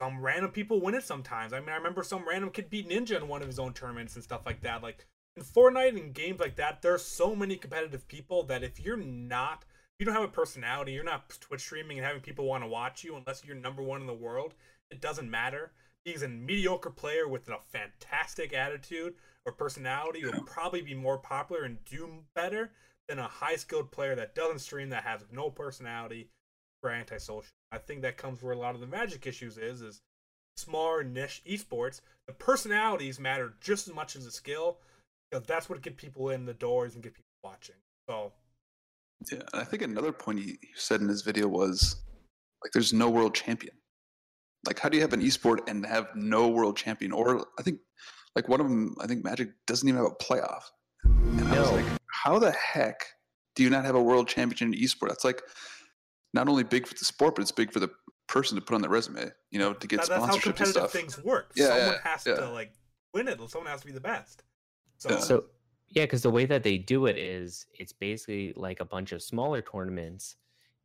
[0.00, 1.52] some random people win it sometimes.
[1.52, 4.14] I mean, I remember some random kid beat Ninja in one of his own tournaments
[4.14, 4.82] and stuff like that.
[4.82, 8.80] Like in Fortnite and games like that, there are so many competitive people that if
[8.80, 9.64] you're not
[9.98, 13.04] you don't have a personality, you're not Twitch streaming and having people want to watch
[13.04, 14.54] you unless you're number one in the world.
[14.90, 15.70] It doesn't matter.
[16.04, 19.14] He's a mediocre player with a fantastic attitude
[19.46, 22.70] or personality will probably be more popular and do better
[23.08, 26.28] than a high skilled player that doesn't stream that has no personality
[26.82, 27.52] or antisocial.
[27.70, 30.00] I think that comes where a lot of the magic issues is is
[30.56, 32.00] smaller niche esports.
[32.26, 34.78] The personalities matter just as much as the skill
[35.30, 37.76] because that's what get people in the doors and get people watching.
[38.08, 38.32] So
[39.32, 41.96] Yeah, I think another point he said in his video was
[42.62, 43.74] like, "There's no world champion.
[44.66, 47.10] Like, how do you have an esport and have no world champion?
[47.12, 47.80] Or I think,
[48.36, 50.62] like one of them, I think Magic doesn't even have a playoff.
[51.04, 51.76] And I was No.
[51.76, 53.04] like, how the heck
[53.54, 55.08] do you not have a world champion in esport?
[55.08, 55.42] That's like
[56.32, 57.90] not only big for the sport, but it's big for the
[58.28, 59.30] person to put on the resume.
[59.50, 60.92] You know, to get that, that's how sponsorships and competitive stuff.
[60.92, 61.52] things work.
[61.54, 62.34] Yeah, Someone yeah, has yeah.
[62.36, 62.72] to like
[63.12, 63.38] win it.
[63.50, 64.42] Someone has to be the best.
[64.98, 65.18] So, Yeah.
[65.18, 65.44] So
[65.88, 69.22] yeah, because the way that they do it is it's basically like a bunch of
[69.22, 70.36] smaller tournaments,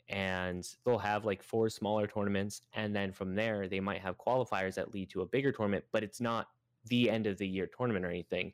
[0.09, 4.75] and they'll have like four smaller tournaments, and then from there they might have qualifiers
[4.75, 6.47] that lead to a bigger tournament, but it's not
[6.89, 8.53] the end of the year tournament or anything.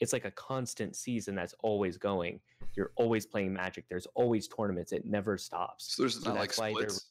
[0.00, 2.40] It's like a constant season that's always going.
[2.74, 3.84] You're always playing Magic.
[3.88, 4.92] There's always tournaments.
[4.92, 5.94] It never stops.
[5.94, 7.06] So there's So not like that's why they're- splits,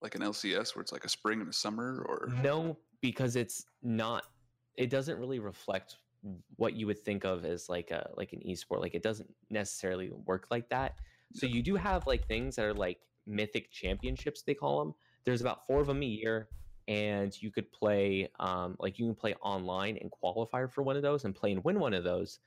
[0.00, 3.66] like an LCS where it's like a spring and a summer, or No, because it's
[3.82, 4.24] not.
[4.76, 5.96] It doesn't really reflect
[6.56, 8.80] what you would think of as like a like an esport.
[8.80, 10.96] Like it doesn't necessarily work like that.
[11.34, 14.94] So you do have like things that are like mythic championships they call them.
[15.24, 16.48] There's about four of them a year,
[16.88, 21.02] and you could play um like you can play online and qualify for one of
[21.02, 22.40] those and play and win one of those.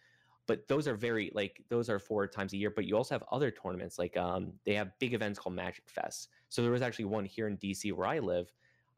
[0.48, 2.70] But those are very like those are four times a year.
[2.70, 6.30] But you also have other tournaments like um they have big events called Magic Fest.
[6.50, 8.52] So there was actually one here in DC where I live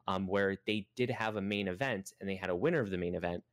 [0.08, 2.96] um, where they did have a main event and they had a winner of the
[2.96, 3.44] main event,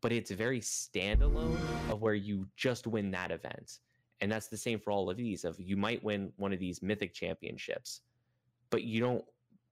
[0.00, 1.58] but it's very standalone
[1.90, 3.80] of where you just win that event.
[4.20, 5.44] And that's the same for all of these.
[5.44, 8.02] Of you might win one of these mythic championships,
[8.70, 9.24] but you don't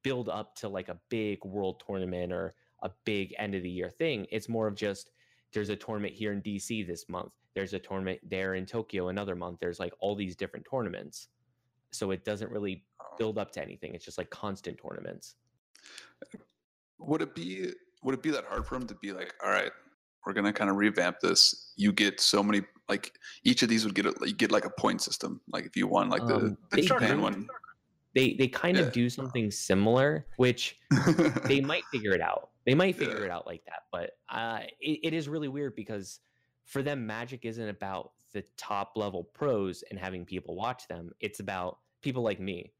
[0.02, 3.90] build up to like a big world tournament or a big end of the year
[3.90, 4.26] thing.
[4.30, 5.10] It's more of just
[5.52, 7.32] there's a tournament here in DC this month.
[7.54, 9.58] There's a tournament there in Tokyo another month.
[9.60, 11.28] There's like all these different tournaments.
[11.90, 13.94] So it doesn't really um, build up to anything.
[13.94, 15.34] It's just like constant tournaments.
[16.98, 17.70] would it be
[18.02, 19.70] would it be that hard for them to be like, all right,
[20.26, 21.72] we're gonna kind of revamp this.
[21.76, 23.12] You get so many like
[23.44, 25.40] each of these would get a, you get like a point system.
[25.48, 27.46] Like if you won like the, Um, the Japan one,
[28.14, 28.84] They they kind Yeah.
[28.84, 30.78] of do something similar, which
[31.46, 32.50] they might figure it out.
[32.66, 33.24] They might figure Yeah.
[33.26, 36.20] it out like that, but uh, it, it is really weird because
[36.64, 41.10] for them, Magic isn't about the top level pros and having people watch them.
[41.20, 42.72] It's about people like me,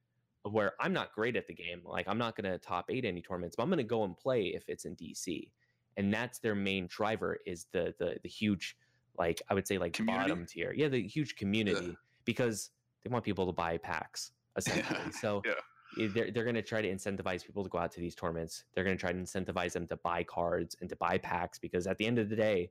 [0.45, 1.83] where I'm not great at the game.
[1.85, 4.17] Like I'm not going to top eight any tournaments, but I'm going to go and
[4.17, 5.51] play if it's in DC,
[5.97, 8.77] and that's their main driver is the the the huge,
[9.19, 10.31] like I would say like Community?
[10.31, 12.71] bottom tier, yeah, the huge community because
[13.03, 15.01] they want people to buy packs essentially.
[15.13, 16.09] So yeah.
[16.09, 18.65] they're, they're going to try to incentivize people to go out to these tournaments.
[18.75, 21.87] They're going to try to incentivize them to buy cards and to buy packs because
[21.87, 22.71] at the end of the day,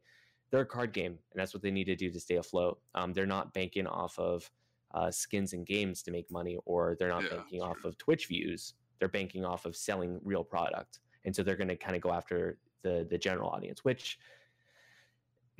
[0.51, 2.79] they're a card game and that's what they need to do to stay afloat.
[2.95, 4.49] Um, they're not banking off of
[4.93, 8.27] uh, skins and games to make money, or they're not Yeah, banking off of Twitch
[8.27, 8.73] views.
[8.99, 12.11] They're banking off of selling real product, and so they're going to kind of go
[12.11, 14.19] after the the general audience, which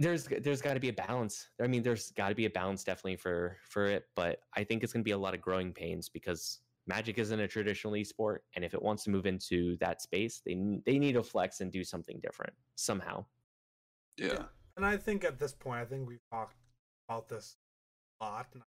[0.01, 1.49] there's there's got to be a balance.
[1.61, 4.83] I mean, there's got to be a balance definitely for for it, but I think
[4.83, 8.39] it's going to be a lot of growing pains because Magic isn't a traditional esport,
[8.55, 11.71] and if it wants to move into that space, they they need to flex and
[11.71, 13.25] do something different somehow.
[14.17, 14.43] yeah.
[14.77, 16.55] And I think at this point, I think we've talked
[17.07, 17.57] about this
[18.21, 18.47] a lot.
[18.53, 18.65] And the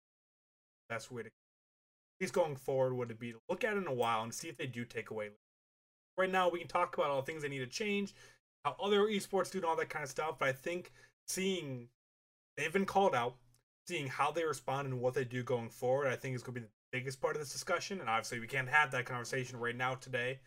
[0.94, 1.30] best way to
[2.18, 4.48] he's going forward would it be to look at it in a while and see
[4.48, 5.30] if they do take away.
[6.16, 8.14] Right now, we can talk about all the things they need to change,
[8.64, 10.38] how other esports do, and all that kind of stuff.
[10.38, 10.92] But I think
[11.30, 11.88] seeing
[12.56, 13.36] they've been called out,
[13.86, 16.60] seeing how they respond and what they do going forward, I think is going to
[16.60, 18.00] be the biggest part of this discussion.
[18.00, 20.40] And obviously, we can't have that conversation right now today.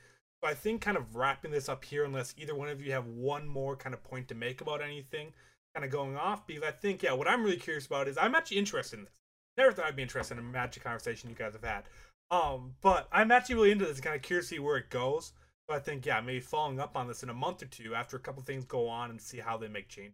[0.43, 3.07] So I think kind of wrapping this up here, unless either one of you have
[3.07, 5.33] one more kind of point to make about anything,
[5.73, 8.35] kind of going off, because I think, yeah, what I'm really curious about is I'm
[8.35, 9.13] actually interested in this.
[9.55, 11.83] Never thought I'd be interested in a magic conversation you guys have had.
[12.29, 15.31] Um, but I'm actually really into this, kind of curious to see where it goes.
[15.69, 18.17] So I think, yeah, maybe following up on this in a month or two after
[18.17, 20.13] a couple things go on and see how they make change.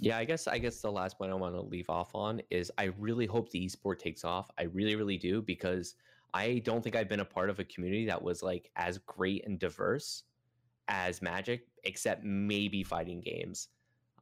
[0.00, 2.70] Yeah, I guess I guess the last point I want to leave off on is
[2.78, 4.50] I really hope the esport takes off.
[4.58, 5.94] I really, really do because
[6.34, 9.46] I don't think I've been a part of a community that was like as great
[9.46, 10.24] and diverse
[10.88, 13.68] as Magic, except maybe fighting games.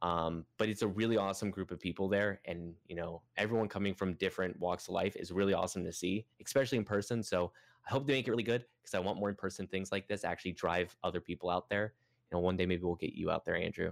[0.01, 3.93] Um, but it's a really awesome group of people there, and you know everyone coming
[3.93, 7.23] from different walks of life is really awesome to see, especially in person.
[7.23, 7.51] So
[7.87, 10.07] I hope they make it really good because I want more in person things like
[10.07, 11.93] this actually drive other people out there.
[12.31, 13.91] You know, one day maybe we'll get you out there, Andrew.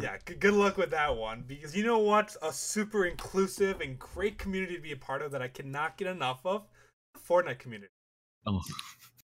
[0.00, 2.36] Yeah, good, good luck with that one because you know what?
[2.42, 6.08] a super inclusive and great community to be a part of that I cannot get
[6.08, 6.66] enough of?
[7.14, 7.92] The Fortnite community.
[8.46, 8.60] Oh.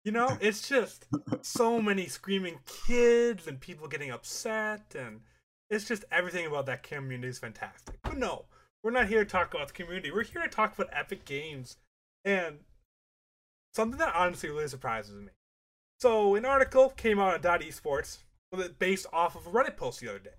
[0.04, 1.06] You know, it's just
[1.42, 5.20] so many screaming kids and people getting upset and
[5.70, 7.98] it's just everything about that community is fantastic.
[8.02, 8.44] But no,
[8.82, 10.10] we're not here to talk about the community.
[10.10, 11.78] We're here to talk about Epic Games
[12.24, 12.58] and
[13.72, 15.30] something that honestly really surprises me.
[16.00, 18.18] So, an article came out on Dot Esports
[18.78, 20.30] based off of a Reddit post the other day.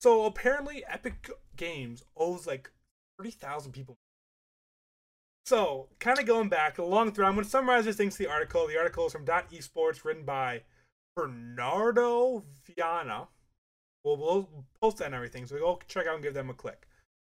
[0.00, 2.70] So apparently, Epic Games owes like
[3.18, 3.96] thirty thousand people.
[5.46, 8.24] So, kind of going back a long thread, I'm going to summarize this things to
[8.24, 8.66] the article.
[8.66, 10.62] The article is from Dot Esports, written by
[11.14, 13.28] Bernardo Viana.
[14.02, 14.48] We'll, we'll
[14.80, 16.88] post that and everything, so go check out and give them a click.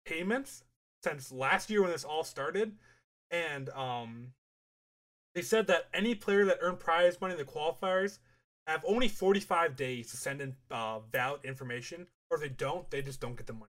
[0.05, 0.65] payments
[1.03, 2.73] since last year when this all started
[3.31, 4.33] and um
[5.35, 8.19] they said that any player that earned prize money in the qualifiers
[8.67, 13.03] have only 45 days to send in uh, valid information or if they don't they
[13.03, 13.71] just don't get the money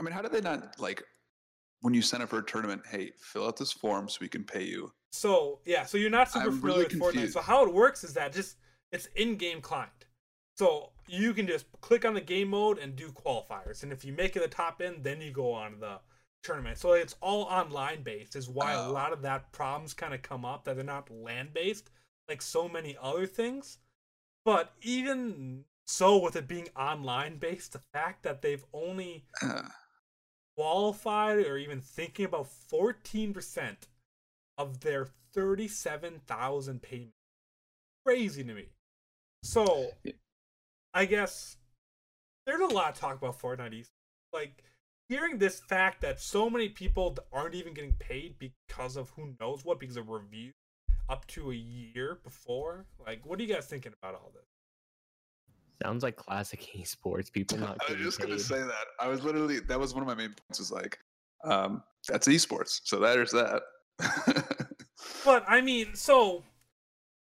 [0.00, 1.02] I mean, how do they not like
[1.82, 2.82] when you sign up for a tournament?
[2.90, 4.90] Hey, fill out this form so we can pay you.
[5.12, 7.32] So yeah, so you're not super I'm familiar really with Fortnite.
[7.32, 8.56] So how it works is that just
[8.90, 10.06] it's in-game client.
[10.56, 14.12] So you can just click on the game mode and do qualifiers, and if you
[14.14, 16.00] make it the top end, then you go on to the
[16.42, 16.78] tournament.
[16.78, 18.34] So it's all online based.
[18.34, 18.92] Is why a Oh.
[18.92, 21.90] lot of that problems kind of come up that they're not land based
[22.28, 23.78] like so many other things.
[24.44, 29.24] But even so, with it being online based, the fact that they've only
[30.56, 33.76] qualified or even thinking about 14%
[34.58, 37.16] of their 37,000 payments.
[38.04, 38.66] Crazy to me.
[39.42, 39.90] So,
[40.94, 41.56] I guess
[42.46, 43.74] there's a lot of talk about Fortnite.
[43.74, 43.90] East.
[44.32, 44.64] Like,
[45.08, 49.64] hearing this fact that so many people aren't even getting paid because of who knows
[49.64, 50.52] what, because of review
[51.08, 52.86] up to a year before.
[53.04, 54.44] Like, what are you guys thinking about all this?
[55.82, 57.32] Sounds like classic esports.
[57.32, 58.86] People not I was getting just gonna say that.
[59.00, 60.58] I was literally that was one of my main points.
[60.58, 60.98] Was like,
[61.44, 62.80] um, that's esports.
[62.84, 63.62] So there's that.
[65.24, 66.44] But I mean, so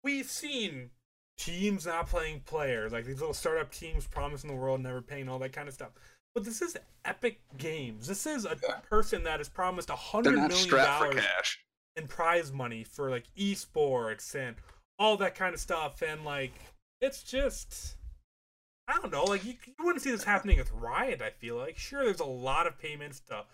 [0.03, 0.91] we've seen
[1.39, 5.39] teams not playing players, like these little startup teams promising the world, never paying, all
[5.41, 5.91] that kind of stuff.
[6.35, 8.07] But this is Epic Games.
[8.09, 8.77] This is a Yeah.
[8.81, 11.25] person that has promised a They're hundred not million strapped for dollars
[11.97, 14.57] in prize money for like esports and
[14.99, 16.53] all that kind of stuff, and like
[17.01, 17.97] it's just.
[18.89, 21.23] I don't know, like you, you wouldn't see this happening with Riot.
[21.23, 23.45] I feel like sure, there's a lot of payments to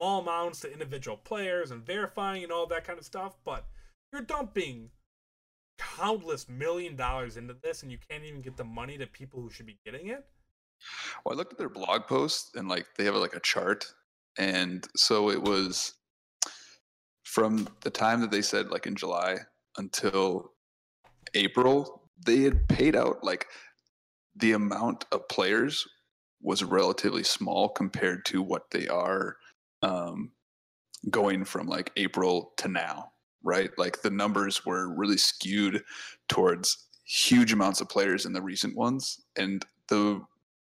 [0.00, 3.66] small amounts to individual players and verifying and all that kind of stuff, but
[4.12, 4.90] you're dumping
[5.78, 9.50] countless million dollars into this and you can't even get the money to people who
[9.50, 10.24] should be getting it.
[11.24, 13.86] Well, I looked at their blog post and like they have like a chart,
[14.38, 15.94] and so it was
[17.30, 19.38] from the time that they said like in July
[19.76, 20.50] until
[21.34, 23.46] April, they had paid out like
[24.34, 25.86] the amount of players
[26.42, 29.36] was relatively small compared to what they are
[29.82, 30.32] um,
[31.08, 33.12] going from like April to now,
[33.44, 33.70] right?
[33.78, 35.84] Like the numbers were really skewed
[36.28, 40.20] towards huge amounts of players in the recent ones, and the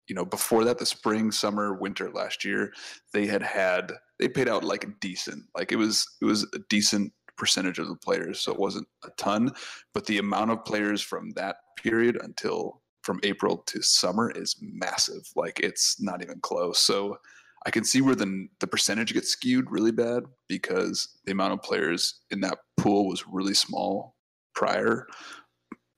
[0.09, 2.73] you know before that the spring summer winter last year
[3.13, 5.45] they had had they paid out like a decent.
[5.55, 9.09] Like it was it was a decent percentage of the players so it wasn't a
[9.17, 9.51] ton.
[9.93, 15.27] But the amount of players from that period until from april to summer is massive.
[15.35, 16.79] Like it's not even close.
[16.79, 17.17] So
[17.65, 21.61] i can see where the the percentage gets skewed really bad because the amount of
[21.61, 24.15] players in that pool was really small
[24.53, 25.07] prior.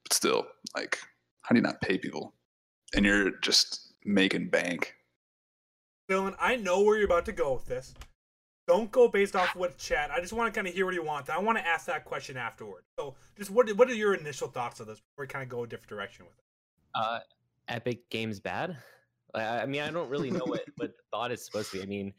[0.03, 0.45] But still
[0.75, 0.99] like
[1.41, 2.35] how do you not pay people?
[2.93, 4.95] And you're just making bank.
[6.09, 7.93] Dylan, I know where you're about to go with this.
[8.67, 10.11] Don't go based off what chat.
[10.11, 11.29] I just want to kind of hear what you want.
[11.29, 12.83] I want to ask that question afterward.
[12.97, 15.63] So, just what what are your initial thoughts on this before we kind of go
[15.63, 16.43] a different direction with it?
[16.95, 17.19] Uh,
[17.67, 18.77] Epic Games bad?
[19.33, 21.83] I, I mean, I don't really know what what the thought is supposed to be.
[21.83, 22.13] I mean,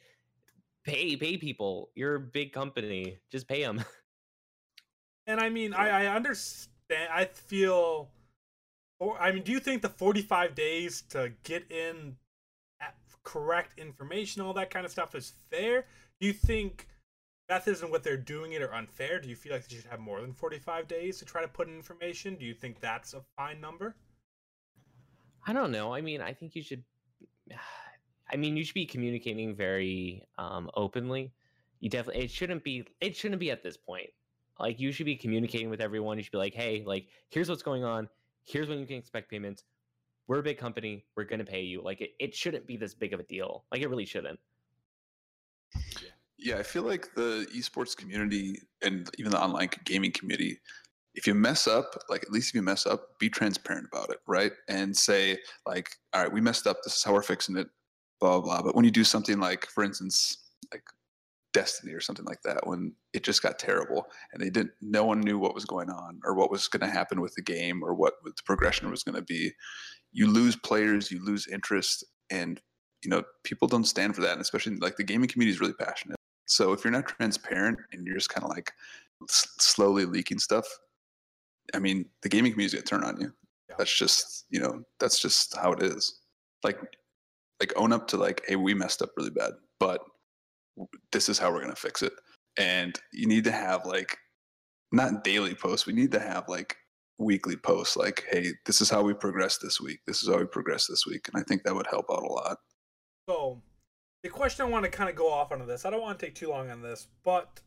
[0.84, 1.90] pay pay people.
[1.94, 3.18] You're a big company.
[3.30, 3.84] Just pay them.
[5.26, 7.08] And I mean, I, I understand.
[7.12, 8.08] I feel.
[9.02, 12.14] Or I mean, do you think the 45 days to get in
[13.24, 15.86] correct information, all that kind of stuff, is fair?
[16.20, 16.86] Do you think
[17.48, 19.20] methods and what they're doing it are unfair?
[19.20, 21.66] Do you feel like they should have more than 45 days to try to put
[21.66, 22.36] in information?
[22.36, 23.96] Do you think that's a fine number?
[25.48, 25.92] I don't know.
[25.92, 26.84] I mean, I think you should.
[28.32, 31.32] I mean, you should be communicating very um, openly.
[31.80, 32.22] You definitely.
[32.22, 32.84] It shouldn't be.
[33.00, 34.10] It shouldn't be at this point.
[34.60, 36.18] Like you should be communicating with everyone.
[36.18, 38.08] You should be like, hey, like here's what's going on.
[38.44, 39.64] Here's when you can expect payments.
[40.28, 41.04] We're a big company.
[41.16, 41.82] We're gonna pay you.
[41.82, 42.10] Like it.
[42.18, 43.64] It shouldn't be this big of a deal.
[43.72, 44.38] Like it really shouldn't.
[45.74, 46.10] Yeah.
[46.38, 50.58] Yeah, I feel like the esports community and even the online gaming community,
[51.14, 54.18] if you mess up, like at least if you mess up, be transparent about it,
[54.26, 54.50] right?
[54.68, 56.78] And say like, all right, we messed up.
[56.82, 57.68] This is how we're fixing it.
[58.20, 58.40] Blah blah.
[58.40, 58.62] blah.
[58.62, 60.82] But when you do something like, for instance, like
[61.52, 65.20] Destiny or something like that, when it just got terrible and they didn't, no one
[65.20, 67.94] knew what was going on or what was going to happen with the game or
[67.94, 69.52] what the progression was going to be.
[70.12, 72.60] You lose players, you lose interest, and
[73.02, 74.32] you know people don't stand for that.
[74.32, 76.16] And especially like the gaming community is really passionate.
[76.46, 78.72] So if you're not transparent and you're just kind of like
[79.28, 80.66] s- slowly leaking stuff,
[81.74, 83.32] I mean, the gaming community is gonna turn on you.
[83.68, 83.76] Yeah.
[83.78, 86.20] That's just you know that's just how it is.
[86.62, 86.78] Like
[87.60, 90.00] like own up to like, hey, we messed up really bad, but
[91.12, 92.12] this is how we're gonna fix it.
[92.56, 94.18] And you need to have like
[94.92, 95.86] not daily posts.
[95.86, 96.76] We need to have like
[97.18, 97.96] weekly posts.
[97.96, 100.00] Like, hey, this is how we progress this week.
[100.06, 101.28] This is how we progress this week.
[101.32, 102.58] And I think that would help out a lot.
[103.28, 103.62] So,
[104.22, 106.26] the question I want to kind of go off onto this, I don't want to
[106.26, 107.60] take too long on this, but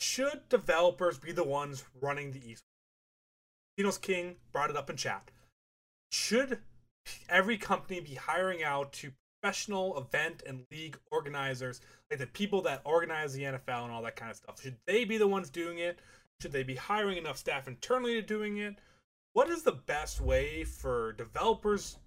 [0.00, 2.62] should developers be the ones running the esports?
[3.78, 5.30] Dinos King brought it up in chat.
[6.10, 6.60] Should
[7.28, 11.80] every company be hiring out to professional event and league organizers,
[12.10, 14.60] like the people that organize the NFL and all that kind of stuff?
[14.60, 15.98] Should they be the ones doing it?
[16.40, 18.76] Should they be hiring enough staff internally to doing it?
[19.32, 21.98] What is the best way for developers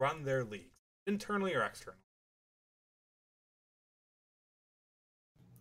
[0.00, 0.74] run their leagues,
[1.06, 1.98] internally or externally?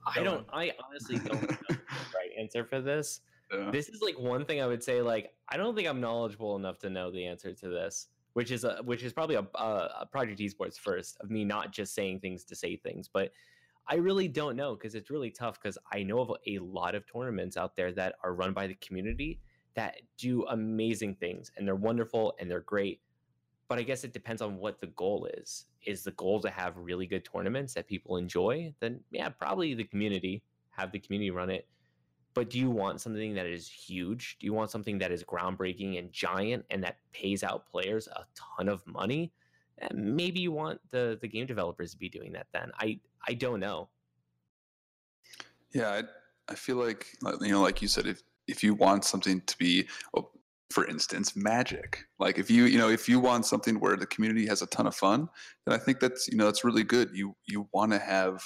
[0.05, 0.45] I don't.
[0.51, 1.79] I honestly don't know the
[2.15, 3.21] right answer for this.
[3.51, 3.71] Yeah.
[3.71, 5.01] This is like one thing I would say.
[5.01, 8.63] Like, I don't think I'm knowledgeable enough to know the answer to this, which is
[8.63, 12.19] a which is probably a, a, a Project Esports first of me not just saying
[12.19, 13.31] things to say things, but
[13.87, 15.61] I really don't know because it's really tough.
[15.61, 18.75] Because I know of a lot of tournaments out there that are run by the
[18.75, 19.39] community
[19.75, 23.01] that do amazing things, and they're wonderful and they're great.
[23.67, 25.65] But I guess it depends on what the goal is.
[25.85, 28.73] Is the goal to have really good tournaments that people enjoy?
[28.79, 31.67] Then yeah, probably the community have the community run it
[32.33, 34.37] but do you want something that is huge?
[34.39, 38.25] Do you want something that is groundbreaking and giant and that pays out players a
[38.35, 39.31] ton of money?
[39.81, 42.47] Eh, Maybe you want the the game developers to be doing that.
[42.53, 43.89] Then I I don't know.
[45.73, 46.03] Yeah, I,
[46.51, 47.07] I feel like
[47.41, 50.29] you know, like you said, if if you want something to be, oh,
[50.71, 52.05] for instance, magic.
[52.19, 54.87] Like if you you know if you want something where the community has a ton
[54.87, 55.29] of fun,
[55.65, 57.09] then I think that's you know that's really good.
[57.13, 58.43] You you want to have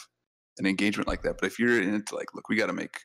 [0.60, 1.38] an engagement like that.
[1.40, 3.02] But if you're in it like, look, we got to make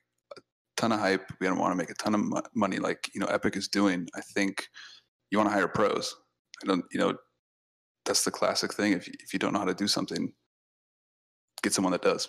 [0.77, 1.31] ton of hype.
[1.41, 4.09] We don't want to make a ton of money, like you know Epic is doing.
[4.15, 4.67] I think
[5.31, 6.15] you want to hire pros.
[6.63, 7.15] I don't, you know,
[8.05, 8.93] that's the classic thing.
[8.93, 10.33] If you, if you don't know how to do something,
[11.63, 12.29] get someone that does.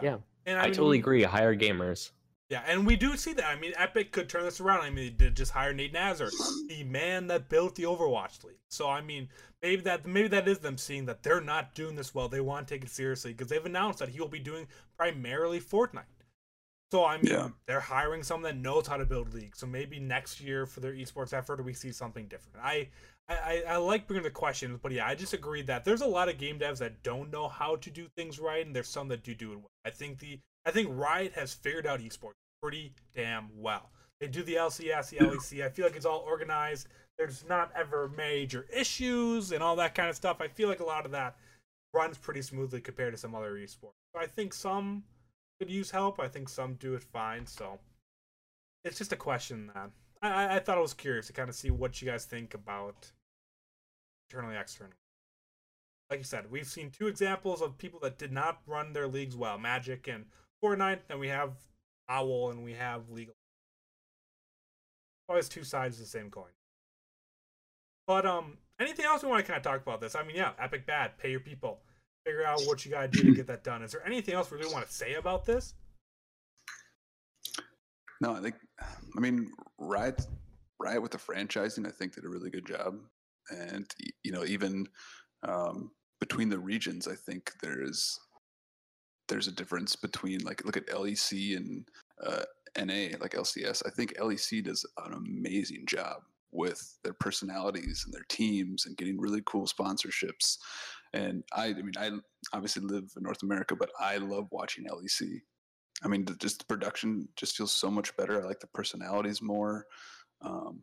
[0.00, 1.24] Yeah, And I, mean, totally agree.
[1.24, 2.12] Hire gamers.
[2.48, 3.44] Yeah, and we do see that.
[3.44, 4.80] I mean, Epic could turn this around.
[4.80, 6.30] I mean, they did just hire Nate Nanzer,
[6.68, 8.56] the man that built the Overwatch League.
[8.68, 9.28] So I mean,
[9.60, 12.28] maybe that maybe that is them seeing that they're not doing this well.
[12.28, 14.66] They want to take it seriously because they've announced that he will be doing
[14.96, 16.04] primarily Fortnite.
[16.90, 17.50] So I mean, Yeah.
[17.66, 19.58] they're hiring someone that knows how to build leagues.
[19.58, 22.64] So maybe next year for their esports effort, we see something different.
[22.64, 22.88] I.
[23.30, 26.30] I, I like bringing the questions, but yeah, I just agree that there's a lot
[26.30, 29.22] of game devs that don't know how to do things right, and there's some that
[29.22, 29.68] do do it well.
[29.84, 32.32] I think the I think Riot has figured out esports
[32.62, 33.90] pretty damn well.
[34.18, 35.62] They do the LCS, the LEC.
[35.62, 36.88] I feel like it's all organized.
[37.18, 40.38] There's not ever major issues and all that kind of stuff.
[40.40, 41.36] I feel like a lot of that
[41.92, 43.92] runs pretty smoothly compared to some other esports.
[44.14, 45.04] So I think some
[45.58, 46.20] could use help.
[46.20, 47.46] I think some do it fine.
[47.46, 47.78] So
[48.84, 49.90] it's just a question that
[50.22, 53.10] I, I- thought I was curious to kind of see what you guys think about
[54.30, 54.94] internally, externally.
[56.10, 59.36] Like you said, we've seen two examples of people that did not run their leagues
[59.36, 60.24] well: Magic and
[60.64, 61.00] Fortnite.
[61.10, 61.52] And we have
[62.08, 63.34] Owl and we have of-
[65.28, 66.50] Always two sides of the same coin.
[68.06, 70.14] But um, anything else we want to kind of talk about this?
[70.14, 71.18] I mean, yeah, Epic bad.
[71.18, 71.80] Pay your people.
[72.24, 73.82] Figure out what you gotta do to get that done.
[73.82, 75.74] Is there anything else we really want to say about this?
[78.20, 80.26] No, I think, I mean, Riot,
[80.80, 82.96] Riot with the franchising, I think did a really good job,
[83.50, 83.86] and
[84.24, 84.86] you know, even
[85.46, 88.18] um, between the regions, I think there's
[89.28, 91.86] there's a difference between like look at LEC and
[92.24, 92.42] uh,
[92.76, 93.82] NA, like LCS.
[93.86, 99.20] I think LEC does an amazing job with their personalities and their teams and getting
[99.20, 100.56] really cool sponsorships.
[101.14, 102.10] And I, I mean, I
[102.52, 105.40] obviously live in North America, but I love watching LEC.
[106.04, 108.42] I mean, the, just the production just feels so much better.
[108.42, 109.86] I like the personalities more.
[110.42, 110.82] Um,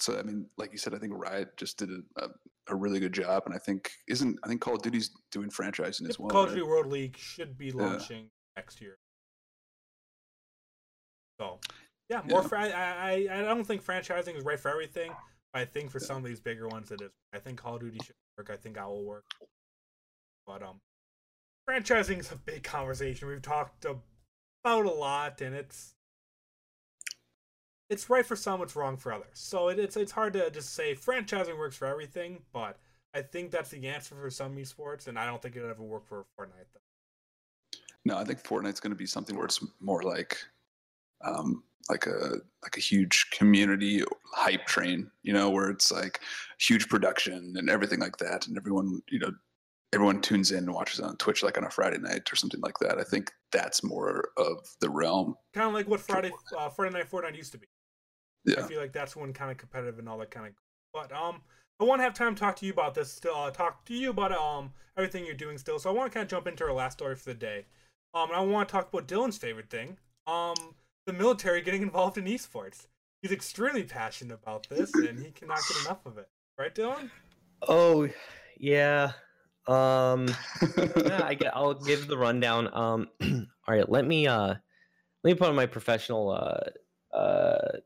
[0.00, 2.28] so, I mean, like you said, I think Riot just did a, a,
[2.70, 6.08] a really good job, and I think isn't I think Call of Duty's doing franchising
[6.08, 6.30] as well.
[6.30, 6.56] Call of right?
[6.56, 8.98] Duty World League should be launching next year.
[11.40, 11.60] So,
[12.08, 12.42] yeah, more.
[12.42, 12.48] Yeah.
[12.48, 15.12] Fra- I, I I don't think franchising is right for everything.
[15.54, 17.10] I think for some of these bigger ones, it is.
[17.34, 18.50] I think Call of Duty should work.
[18.50, 19.24] I think Owl will work.
[20.46, 20.80] But um,
[21.68, 23.28] franchising is a big conversation.
[23.28, 25.94] We've talked about a lot, and it's
[27.90, 29.26] it's right for some, it's wrong for others.
[29.34, 32.78] So it, it's it's hard to just say franchising works for everything, but
[33.14, 36.06] I think that's the answer for some esports, and I don't think it'll ever work
[36.06, 36.80] for Fortnite though.
[38.04, 40.38] No, I think Fortnite's going to be something where it's more like,
[41.22, 44.02] um, like a like a huge community
[44.32, 46.20] hype train, you know, where it's like
[46.58, 49.32] huge production and everything like that, and everyone, you know,
[49.92, 52.78] everyone tunes in and watches on Twitch like on a Friday night or something like
[52.80, 52.98] that.
[52.98, 55.34] I think that's more of the realm.
[55.54, 57.66] Kind of like what Friday uh, Friday Night Fortnite used to be.
[58.44, 58.64] Yeah.
[58.64, 60.52] I feel like that's one kind of competitive and all that kind of.
[60.92, 61.42] But um,
[61.80, 63.34] I want to have time to talk to you about this still.
[63.34, 65.78] Uh, talk to you about um everything you're doing still.
[65.78, 67.66] So I want to kind of jump into our last story for the day.
[68.14, 69.96] Um, and I want to talk about Dylan's favorite thing.
[70.26, 70.54] Um,
[71.06, 72.86] the military getting involved in esports.
[73.20, 76.28] He's extremely passionate about this, and he cannot get enough of it.
[76.58, 77.10] Right, Dylan?
[77.68, 78.08] Oh,
[78.58, 79.12] yeah.
[79.68, 80.26] Um,
[80.96, 81.56] yeah, I get.
[81.56, 82.68] I'll give the rundown.
[82.74, 83.88] Um, all right.
[83.88, 84.54] Let me uh,
[85.24, 87.78] let me put on my professional uh uh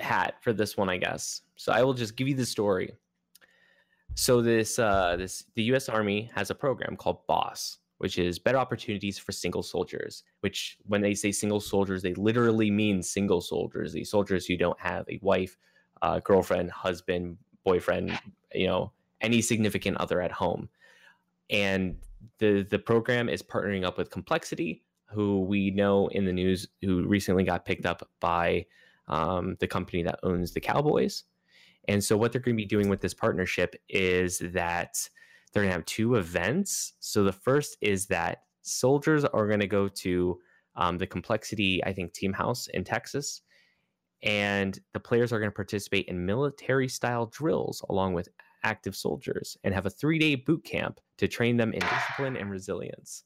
[0.00, 1.42] hat for this one, I guess.
[1.56, 2.92] So I will just give you the story.
[4.14, 5.88] So this uh this the U.S.
[5.88, 10.22] Army has a program called BOSS, which is Better Opportunities for Single Soldiers.
[10.40, 13.92] Which, when they say single soldiers, they literally mean single soldiers.
[13.92, 15.56] These soldiers who don't have a wife,
[16.02, 18.18] uh, girlfriend, husband, boyfriend,
[18.54, 20.68] you know, any significant other at home.
[21.50, 21.96] And
[22.38, 27.06] the the program is partnering up with Complexity, who we know in the news who
[27.06, 28.66] recently got picked up by
[29.08, 31.24] um, the company that owns the Cowboys.
[31.88, 35.08] And so what they're going to be doing with this partnership is that
[35.56, 36.92] they're going to have two events.
[37.00, 40.38] So the first is that soldiers are going to go to
[40.74, 43.40] um, the Complexity, I think, team house in Texas,
[44.22, 48.28] and the players are going to participate in military style drills along with
[48.64, 52.50] active soldiers and have a three day boot camp to train them in discipline and
[52.50, 53.24] resilience.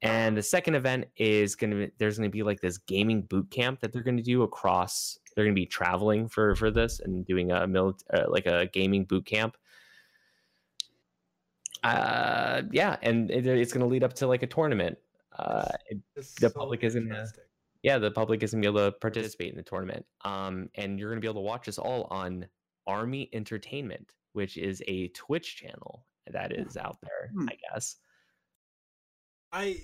[0.00, 3.20] And the second event is going to be there's going to be like this gaming
[3.20, 5.18] boot camp that they're going to do across.
[5.36, 8.64] They're going to be traveling for for this and doing a mil, uh, like a
[8.72, 9.58] gaming boot camp.
[11.84, 14.96] Uh, yeah, and it, it's going to lead up to like a tournament.
[15.38, 17.26] Uh, it, the so public isn't uh,
[17.82, 20.06] yeah, the public isn't gonna be able to participate in the tournament.
[20.24, 22.46] Um, and you're gonna be able to watch us all on
[22.86, 27.48] Army Entertainment, which is a Twitch channel that is out there, Hmm.
[27.48, 27.96] I guess.
[29.52, 29.76] I,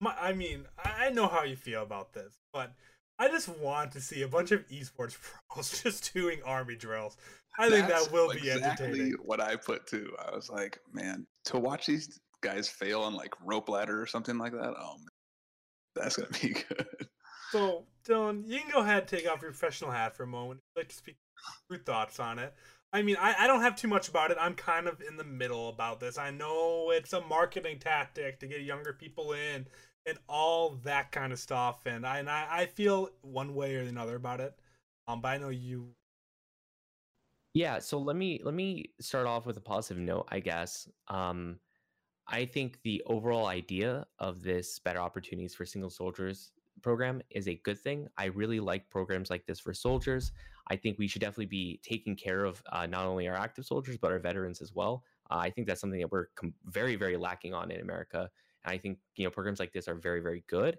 [0.00, 2.72] my, I mean, I I know how you feel about this, but
[3.18, 5.16] I just want to see a bunch of esports
[5.50, 7.16] pros just doing army drills.
[7.58, 9.12] I think That's that will be exactly entertaining.
[9.22, 10.10] what I put too.
[10.18, 14.38] I was like, man, to watch these guys fail on like rope ladder or something
[14.38, 14.74] like that.
[14.78, 15.08] Oh, man,
[15.94, 17.08] that's gonna be good.
[17.50, 20.60] So, Dylan, you can go ahead and take off your professional hat for a moment.
[20.76, 21.16] I'd like to speak
[21.70, 22.54] your thoughts on it.
[22.92, 24.36] I mean, I, I don't have too much about it.
[24.40, 26.16] I'm kind of in the middle about this.
[26.16, 29.66] I know it's a marketing tactic to get younger people in
[30.06, 31.86] and all that kind of stuff.
[31.86, 34.54] And I, and I, I feel one way or another about it.
[35.08, 35.88] Um, but I know you.
[37.54, 40.88] Yeah, so let me let me start off with a positive note, I guess.
[41.08, 41.60] Um,
[42.28, 46.52] I think the overall idea of this better opportunities for single soldiers
[46.82, 48.08] program is a good thing.
[48.18, 50.32] I really like programs like this for soldiers.
[50.68, 53.98] I think we should definitely be taking care of uh, not only our active soldiers
[53.98, 55.04] but our veterans as well.
[55.30, 58.30] Uh, I think that's something that we're com- very very lacking on in America,
[58.64, 60.78] and I think you know programs like this are very very good.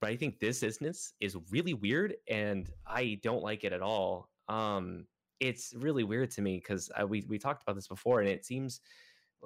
[0.00, 4.30] But I think this instance is really weird, and I don't like it at all.
[4.48, 5.06] Um,
[5.42, 8.80] it's really weird to me because we we talked about this before, and it seems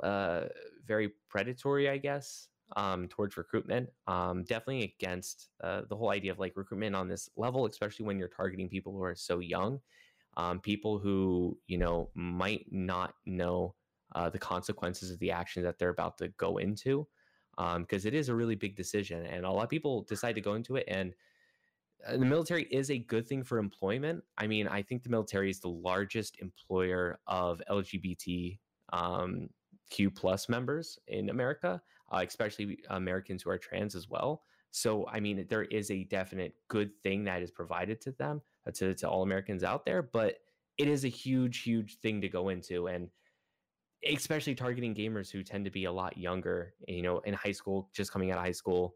[0.03, 0.43] uh,
[0.87, 3.89] very predatory, I guess, um, towards recruitment.
[4.07, 8.19] Um, definitely against uh, the whole idea of like recruitment on this level, especially when
[8.19, 9.81] you're targeting people who are so young,
[10.37, 13.75] um, people who you know might not know
[14.15, 17.07] uh, the consequences of the action that they're about to go into,
[17.79, 20.55] because it is a really big decision, and a lot of people decide to go
[20.55, 21.15] into it and uh,
[22.13, 24.23] the military is a good thing for employment.
[24.39, 28.59] I mean, I think the military is the largest employer of LGBT
[28.93, 29.49] um,
[29.91, 31.81] Q plus members in America,
[32.13, 34.43] uh, especially Americans who are trans as well.
[34.71, 38.73] So, I mean, there is a definite good thing that is provided to them, uh,
[38.73, 40.37] to, to all Americans out there, but
[40.77, 42.89] it is a huge, huge thing to go into.
[42.89, 43.09] And
[44.07, 47.89] especially targeting gamers who tend to be a lot younger, you know, in high school,
[47.95, 48.95] just coming out of high school.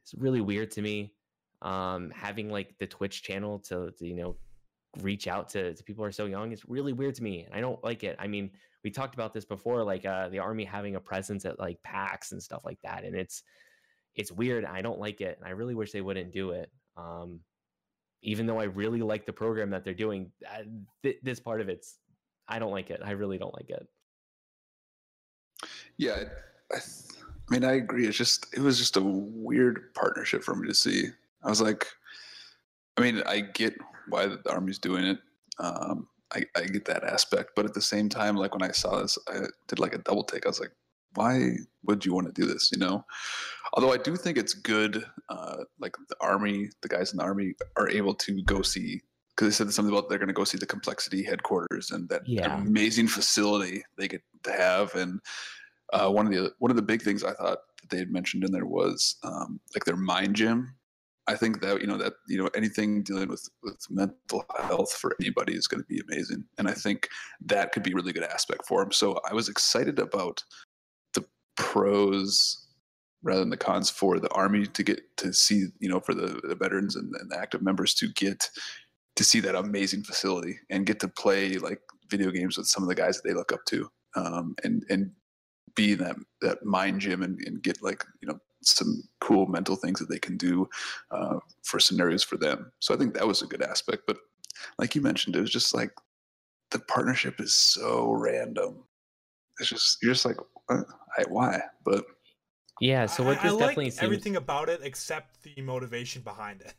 [0.00, 1.12] It's really weird to me
[1.62, 4.36] um, having like the Twitch channel to, to you know
[5.00, 7.44] reach out to, to people who are so young is really weird to me.
[7.44, 8.16] and I don't like it.
[8.18, 8.50] I mean,
[8.84, 12.32] we talked about this before, like uh, the army having a presence at like PAX
[12.32, 13.42] and stuff like that, and it's
[14.14, 14.64] it's weird.
[14.64, 16.70] I don't like it, and I really wish they wouldn't do it.
[16.96, 17.40] Um,
[18.22, 20.62] even though I really like the program that they're doing, uh,
[21.02, 21.98] th- this part of it's
[22.48, 23.00] I don't like it.
[23.04, 23.86] I really don't like it.
[25.96, 26.24] Yeah,
[26.72, 26.78] I,
[27.50, 28.06] mean, I agree.
[28.06, 31.08] It's just it was just a weird partnership for me to see.
[31.44, 31.86] I was like,
[32.96, 33.74] I mean, I get
[34.08, 35.18] why the army's doing it.
[35.58, 39.00] Um, I, I get that aspect, but at the same time, like when I saw
[39.00, 40.46] this, I did like a double take.
[40.46, 40.72] I was like,
[41.14, 42.70] why would you want to do this?
[42.72, 43.04] You know,
[43.74, 45.04] although I do think it's good.
[45.28, 49.48] Uh, like the army, the guys in the army are able to go see because
[49.48, 52.56] they said something about they're going to go see the complexity headquarters and that Yeah.
[52.56, 54.94] amazing facility they get to have.
[54.94, 55.20] And
[55.92, 58.44] uh, one of the one of the big things I thought that they had mentioned
[58.44, 60.74] in there was um, like their mind gym.
[61.28, 65.14] I think that you know that you know anything dealing with with mental health for
[65.20, 67.08] anybody is going to be amazing, and I think
[67.46, 68.92] that could be a really good aspect for them.
[68.92, 70.42] So I was excited about
[71.14, 71.24] the
[71.56, 72.66] pros
[73.22, 76.40] rather than the cons for the army to get to see you know for the,
[76.42, 78.48] the veterans and, and the active members to get
[79.14, 82.88] to see that amazing facility and get to play like video games with some of
[82.88, 85.10] the guys that they look up to um, and and
[85.74, 89.76] be in that that mind gym and, and get like you know some cool mental
[89.76, 90.68] things that they can do
[91.10, 94.16] uh, for scenarios for them so i think that was a good aspect but
[94.78, 95.90] like you mentioned it was just like
[96.70, 98.84] the partnership is so random
[99.58, 100.36] it's just you're just like
[100.70, 100.82] uh,
[101.18, 102.04] I, why but
[102.80, 106.22] Yeah, so what I, this I definitely like seems everything about it except the motivation
[106.22, 106.74] behind it.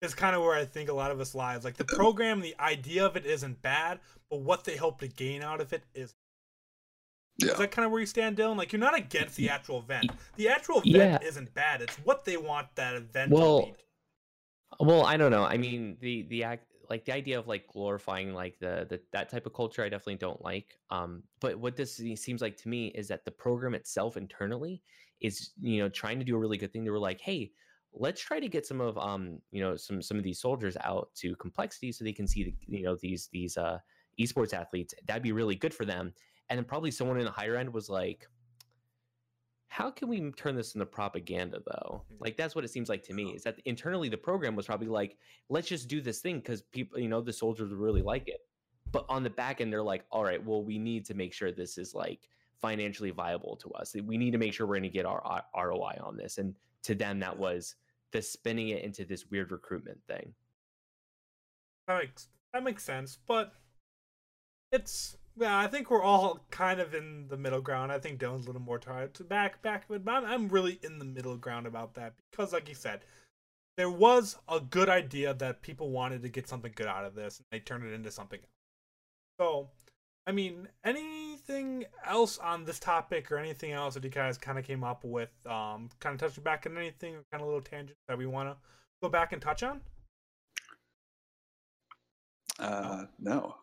[0.00, 1.64] It's kind of where I think a lot of us lies.
[1.64, 3.98] Like the program, the idea of it isn't bad,
[4.30, 6.14] but what they hope to gain out of it is.
[7.38, 8.56] Yeah Is that kind of where you stand, Dylan?
[8.56, 10.10] Like you're not against the actual event.
[10.36, 11.28] The actual event Yeah.
[11.28, 11.82] isn't bad.
[11.82, 13.76] It's what they want that event Well, to lead.
[14.80, 15.44] Well, I don't know.
[15.44, 19.28] I mean, the the act like the idea of like glorifying like the, the that
[19.28, 20.78] type of culture, I definitely don't like.
[20.90, 24.82] Um, but what this seems like to me is that the program itself internally
[25.20, 26.84] is you know trying to do a really good thing.
[26.84, 27.50] They were like, hey,
[27.92, 31.08] let's try to get some of um you know some some of these soldiers out
[31.16, 33.78] to complexity so they can see the you know these these uh
[34.20, 34.94] esports athletes.
[35.06, 36.12] That'd be really good for them.
[36.50, 38.26] And then probably someone in the higher end was like,
[39.70, 42.02] how can we turn this into propaganda though?
[42.10, 42.20] Mhm.
[42.20, 44.88] like that's what it seems like to me is that internally the program was probably
[44.88, 45.18] like
[45.50, 48.40] let's just do this thing because people you know the soldiers really like it.
[48.90, 51.52] But on the back end they're like all right well we need to make sure
[51.52, 53.94] this is like financially viable to us.
[53.94, 56.38] We need to make sure we're going to get our roi on this.
[56.38, 57.76] And to them that was
[58.10, 60.34] the spinning it into this weird recruitment thing.
[61.86, 63.52] That makes that makes sense, but
[64.72, 65.58] it's yeah.
[65.58, 67.92] I think we're all kind of in the middle ground.
[67.92, 70.98] I think Dylan's a little more tired to back back, but I'm, I'm really in
[70.98, 73.00] the middle ground about that because, like you said,
[73.76, 77.38] there was a good idea that people wanted to get something good out of this,
[77.38, 78.40] and they turned it into something.
[78.40, 78.48] else.
[79.40, 79.68] So,
[80.26, 84.64] I mean, anything else on this topic or anything else that you guys kind of
[84.64, 88.18] came up with, um, kind of touching back on anything, kind of little tangents that
[88.18, 88.56] we want to
[89.02, 89.80] go back and touch on?
[92.58, 93.54] uh no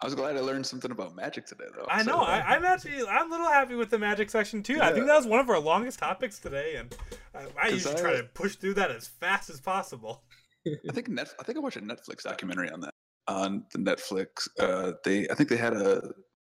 [0.00, 2.20] i was glad i learned something about magic today though I know.
[2.20, 4.80] uh, I, I'm actually I'm a little happy with the magic section too.
[4.80, 6.94] I think that was one of our longest topics today, and
[7.34, 10.22] I, I usually try to push through that as fast as possible.
[10.66, 12.94] I think Net, I think I watched a Netflix documentary on that.
[13.26, 16.02] On the Netflix, uh, they I think they had a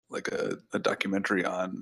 [0.10, 1.82] like a, a documentary on.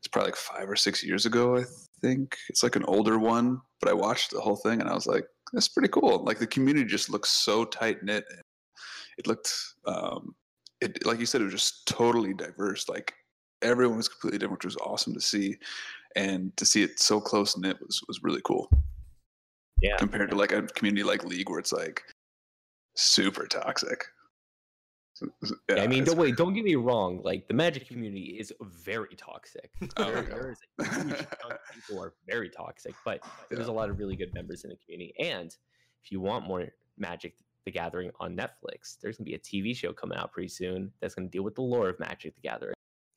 [0.00, 1.56] It's probably like five or six years ago.
[1.56, 1.64] I
[2.00, 5.06] think it's like an older one, but I watched the whole thing and I was
[5.06, 6.24] like, that's pretty cool.
[6.24, 8.24] Like the community just looks so tight knit.
[9.18, 9.52] It looked,
[9.86, 10.34] um,
[10.80, 12.88] it like you said, it was just totally diverse.
[12.88, 13.14] Like
[13.62, 15.56] everyone was completely different, which was awesome to see,
[16.16, 18.68] and to see it so close knit was was really cool
[19.80, 22.02] yeah compared to like a community like League where it's like
[22.96, 24.04] super toxic.
[25.68, 26.36] Yeah, I mean, don't wait.
[26.36, 27.20] Don't get me wrong.
[27.24, 29.68] Like the magic community is very toxic.
[29.96, 31.26] Oh, There- there is a huge
[31.74, 35.12] people are very toxic, but there's a lot of really good members in the community.
[35.18, 35.50] And
[36.04, 36.68] if you want more
[36.98, 37.34] Magic
[37.68, 41.14] the Gathering on Netflix, there's gonna be a TV show coming out pretty soon that's
[41.14, 42.74] gonna deal with the lore of Magic the Gathering.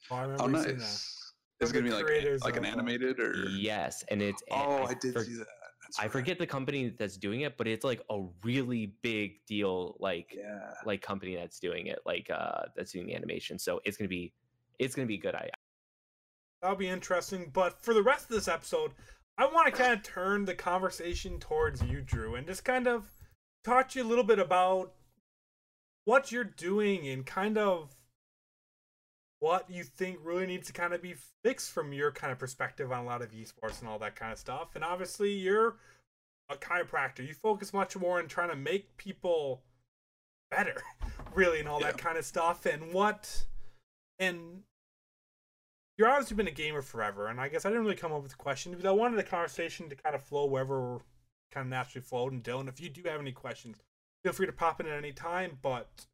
[0.10, 0.78] Oh, I remember Oh, you that.
[0.78, 1.34] nice.
[1.60, 3.34] From Is it gonna be like like an uh, animated or?
[3.50, 5.48] Yes, and it's and Oh, I did for- see that.
[5.84, 6.12] That's I right.
[6.12, 10.74] forget the company that's doing it, but it's like a really big deal, like Yeah.
[10.86, 13.58] like company that's doing it, like uh that's doing the animation.
[13.58, 14.34] So it's gonna be
[14.80, 15.34] it's gonna be good.
[15.36, 15.50] I
[16.62, 17.50] That'll be interesting.
[17.52, 18.92] But for the rest of this episode,
[19.38, 23.10] I want to kind of turn the conversation towards you, Drew, and just kind of
[23.64, 24.94] talk to you a little bit about
[26.06, 27.96] what you're doing and kind of
[29.40, 32.92] what you think really needs to kind of be fixed from your kind of perspective
[32.92, 34.70] on a lot of esports and all that kind of stuff.
[34.76, 35.78] And obviously, you're
[36.50, 37.28] a chiropractor.
[37.28, 39.64] You focus much more on trying to make people
[40.52, 40.84] better,
[41.34, 42.68] really, and all that kind of stuff.
[42.68, 43.46] And what,
[44.20, 44.62] and
[45.98, 48.34] you're obviously been a gamer forever, and I guess I didn't really come up with
[48.34, 51.00] a question, but I wanted the conversation to kind of flow wherever
[51.52, 52.34] kind of naturally flowed.
[52.34, 53.78] And Dylan, if you do have any questions,
[54.24, 55.58] feel free to pop in at any time.
[55.62, 56.06] But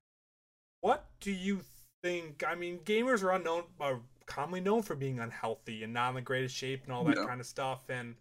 [0.81, 1.61] what do you
[2.03, 2.43] think?
[2.45, 6.21] I mean, gamers are unknown, are commonly known for being unhealthy and not in the
[6.21, 7.25] greatest shape and all that Yeah.
[7.25, 7.89] kind of stuff.
[7.89, 8.15] And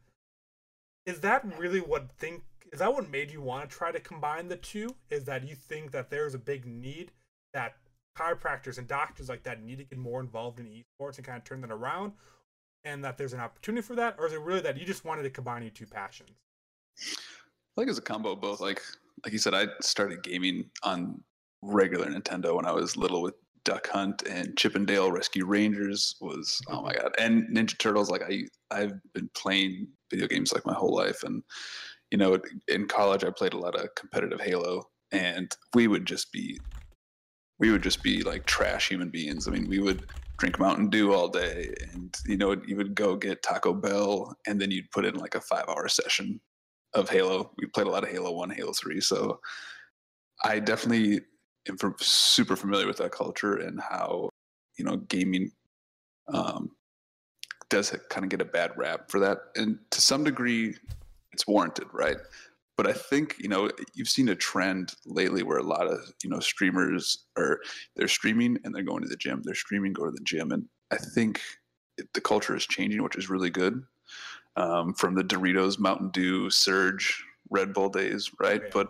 [1.04, 4.48] is that really what think is that what made you want to try to combine
[4.48, 4.96] the two?
[5.08, 7.12] Is that you think that there's a big need
[7.52, 7.76] that
[8.18, 11.44] chiropractors and doctors like that need to get more involved in esports and kind of
[11.44, 12.12] turn that around,
[12.82, 15.22] and that there's an opportunity for that, or is it really that you just wanted
[15.22, 16.30] to combine your two passions?
[16.98, 18.60] I think it's a combo of both.
[18.60, 18.82] Like
[19.24, 21.22] like you said, I started gaming on
[21.62, 23.34] regular Nintendo when I was little with
[23.64, 28.10] Duck Hunt and Chip 'n Dale Rescue Rangers was oh my god and Ninja Turtles.
[28.10, 31.42] Like I I've been playing video games like my whole life, and
[32.10, 32.38] you know
[32.68, 36.58] in college I played a lot of competitive Halo, and we would just be
[37.58, 39.48] we would just be like trash human beings.
[39.48, 40.06] I mean, we would
[40.38, 44.60] drink Mountain Dew all day, and you know you would go get Taco Bell, and
[44.60, 46.40] then you'd put in like a five hour session
[46.96, 47.52] of Halo.
[47.58, 49.40] We played a lot of Halo One, Halo Three, so
[50.42, 51.20] I definitely
[51.68, 54.30] am super familiar with that culture and how
[54.78, 55.50] you know gaming
[56.32, 56.70] um,
[57.68, 60.74] does kind of get a bad rap for that, and to some degree,
[61.32, 62.16] it's warranted, right?
[62.76, 66.30] But I think you know you've seen a trend lately where a lot of you
[66.30, 67.60] know streamers are
[67.94, 69.42] they're streaming and they're going to the gym.
[69.44, 71.40] They're streaming, go to the gym, and I think
[72.14, 73.82] the culture is changing, which is really good
[74.56, 78.62] um, from the Doritos, Mountain Dew, Surge, Red Bull days, right?
[78.62, 78.70] Yeah.
[78.72, 78.88] But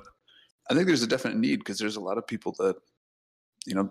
[0.70, 2.76] I think there's a definite need because there's a lot of people that
[3.66, 3.90] you know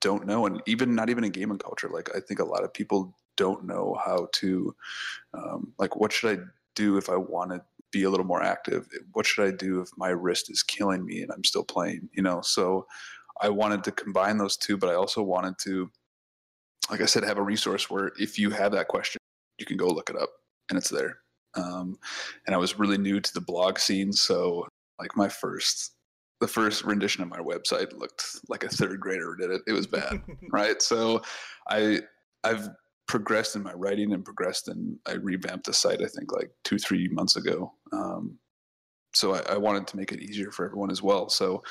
[0.00, 1.88] don't know, and even not even in gaming culture.
[1.88, 4.74] Like I think a lot of people don't know how to
[5.34, 6.42] um, like what should I
[6.74, 8.86] do if I want to be a little more active?
[9.12, 12.08] What should I do if my wrist is killing me and I'm still playing?
[12.12, 12.86] You know, so
[13.40, 15.90] I wanted to combine those two, but I also wanted to,
[16.90, 19.18] like I said, have a resource where if you have that question,
[19.58, 20.30] you can go look it up
[20.70, 21.18] and it's there.
[21.54, 21.98] Um,
[22.46, 24.66] and I was really new to the blog scene, so
[24.98, 25.94] like my first,
[26.40, 29.62] the first rendition of my website looked like a third grader did it.
[29.66, 30.80] It was bad, right?
[30.80, 31.22] So
[31.68, 32.00] I
[32.44, 32.68] I've
[33.08, 36.78] progressed in my writing and progressed and I revamped the site I think like two
[36.78, 37.72] three months ago.
[37.92, 38.38] Um,
[39.14, 41.28] so I, I wanted to make it easier for everyone as well.
[41.28, 41.62] So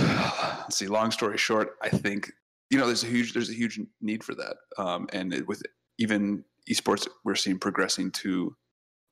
[0.00, 0.88] let's see.
[0.88, 2.32] Long story short, I think
[2.70, 5.62] you know there's a huge there's a huge need for that, um, and it, with
[5.98, 8.54] even esports, we're seeing progressing to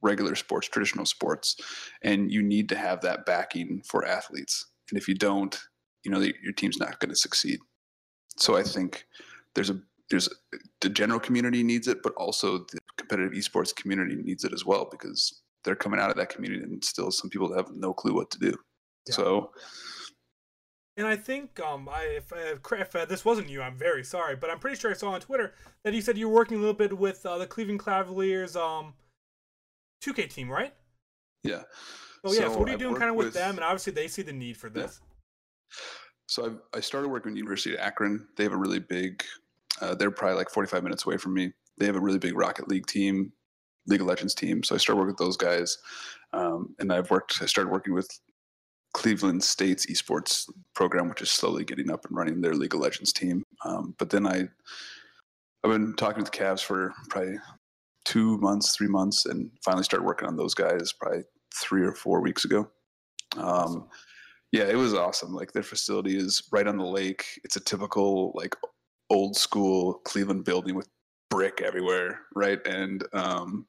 [0.02, 1.56] regular sports, traditional sports,
[2.02, 4.66] and you need to have that backing for athletes.
[4.90, 5.58] And if you don't,
[6.04, 7.58] you know your team's not going to succeed.
[8.36, 9.06] So I think
[9.54, 9.80] there's a
[10.10, 10.28] there's
[10.80, 14.86] the general community needs it, but also the competitive esports community needs it as well
[14.88, 18.30] because they're coming out of that community and still some people have no clue what
[18.30, 18.54] to do.
[19.08, 19.14] Yeah.
[19.16, 19.50] So
[20.96, 24.34] And I think um, I, if, if, if uh, this wasn't you, I'm very sorry,
[24.34, 25.52] but I'm pretty sure I saw on Twitter
[25.84, 28.94] that you said you were working a little bit with uh, the Cleveland Cavaliers um,
[30.02, 30.72] 2K team, right?
[31.42, 31.62] yeah.
[32.24, 33.56] Oh yeah, so, So what are you I've doing kind of with, with- them?
[33.56, 35.00] And obviously they see the need for this.
[36.28, 38.26] So I, I started working with University of Akron.
[38.36, 39.22] They have a really big.
[39.80, 41.52] Uh, they're probably like 45 minutes away from me.
[41.78, 43.32] They have a really big Rocket League team,
[43.86, 44.62] League of Legends team.
[44.64, 45.76] So I started working with those guys,
[46.32, 47.38] um, and I've worked.
[47.42, 48.08] I started working with
[48.96, 53.12] Cleveland State's esports program, which is slowly getting up and running their League of Legends
[53.12, 53.44] team.
[53.62, 54.48] Um, but then I,
[55.62, 57.36] I've been talking with the Cavs for probably
[58.06, 61.24] two months, three months, and finally started working on those guys probably
[61.54, 62.70] three or four weeks ago.
[63.36, 63.86] Um,
[64.50, 65.34] yeah, it was awesome.
[65.34, 67.38] Like their facility is right on the lake.
[67.44, 68.56] It's a typical like
[69.10, 70.88] old school Cleveland building with
[71.28, 72.66] brick everywhere, right?
[72.66, 73.66] And um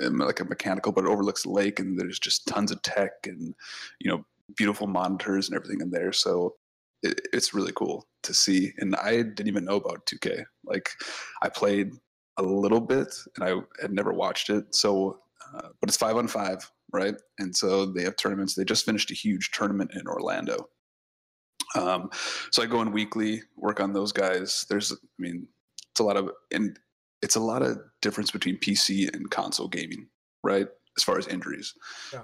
[0.00, 3.12] and like a mechanical, but it overlooks the lake and there's just tons of tech
[3.24, 3.54] and
[4.00, 4.24] you know,
[4.56, 6.12] beautiful monitors and everything in there.
[6.12, 6.54] So
[7.02, 8.72] it, it's really cool to see.
[8.78, 10.44] And I didn't even know about 2K.
[10.64, 10.90] Like
[11.42, 11.92] I played
[12.36, 14.74] a little bit and I had never watched it.
[14.74, 15.20] So
[15.54, 17.14] uh, but it's five on five, right?
[17.38, 18.54] And so they have tournaments.
[18.54, 20.68] They just finished a huge tournament in Orlando.
[21.76, 22.10] Um,
[22.50, 24.66] so I go in weekly, work on those guys.
[24.68, 25.46] There's, I mean,
[25.92, 26.78] it's a lot of, and
[27.22, 30.08] it's a lot of difference between PC and console gaming,
[30.42, 30.68] right?
[30.96, 31.74] As far as injuries.
[32.12, 32.22] Yeah.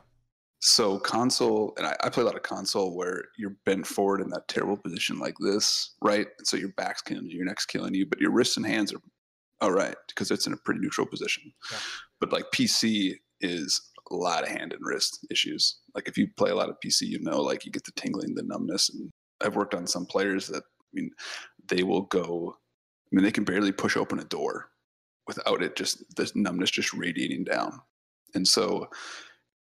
[0.61, 4.31] So console, and I, I play a lot of console where you're bent forward in
[4.31, 6.27] that terrible position like this, right?
[6.39, 8.93] And so your back's killing you, your neck's killing you, but your wrists and hands
[8.93, 9.01] are
[9.61, 11.53] all right because it's in a pretty neutral position.
[11.71, 11.79] Yeah.
[12.21, 13.81] But like PC is
[14.11, 15.79] a lot of hand and wrist issues.
[15.95, 18.35] Like if you play a lot of PC, you know, like you get the tingling,
[18.35, 18.91] the numbness.
[18.91, 21.11] And I've worked on some players that, I mean,
[21.69, 24.69] they will go, I mean, they can barely push open a door
[25.27, 27.81] without it just, the numbness just radiating down.
[28.35, 28.89] And so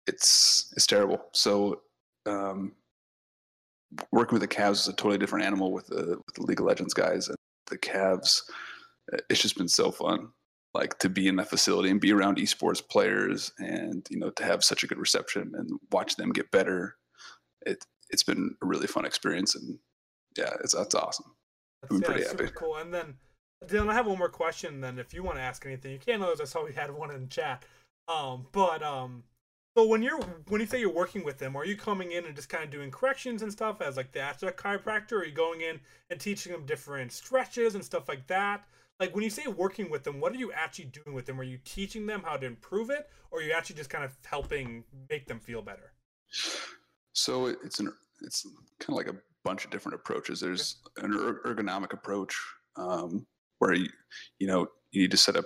[0.08, 1.22] it's, it's terrible.
[1.34, 1.82] So,
[2.26, 2.74] um,
[4.12, 6.66] working with the Cavs is a totally different animal with the, with the League of
[6.66, 7.28] Legends guys.
[7.28, 7.38] And
[7.68, 8.42] the Cavs,
[9.30, 10.30] it's just been so fun
[10.74, 14.44] like to be in that facility and be around esports players and you know to
[14.44, 16.96] have such a good reception and watch them get better
[17.66, 19.78] it it's been a really fun experience and
[20.38, 21.36] yeah it's that's awesome
[21.82, 22.52] That's, I'm yeah, pretty happy.
[22.56, 22.78] cool.
[22.78, 23.16] And then
[23.66, 24.82] Dylan, I have one more question.
[24.82, 26.22] Then, if you want to ask anything, you can.
[26.22, 27.64] Others, I saw we had one in chat.
[28.08, 29.24] Um, but um,
[29.78, 30.20] so when you're
[30.50, 32.70] when you say you're working with them, are you coming in and just kind of
[32.70, 35.14] doing corrections and stuff as like the aspect chiropractor?
[35.14, 38.66] Or are you going in and teaching them different stretches and stuff like that?
[39.00, 41.40] Like when you say working with them, what are you actually doing with them?
[41.40, 44.16] Are you teaching them how to improve it, or are you actually just kind of
[44.26, 45.94] helping make them feel better?
[47.14, 47.92] So it's an
[48.22, 48.46] it's
[48.80, 50.42] kind of like a bunch of different approaches.
[50.42, 52.38] There's an ergonomic approach
[52.76, 53.26] um,
[53.60, 53.90] where you
[54.40, 55.46] you know you need to set up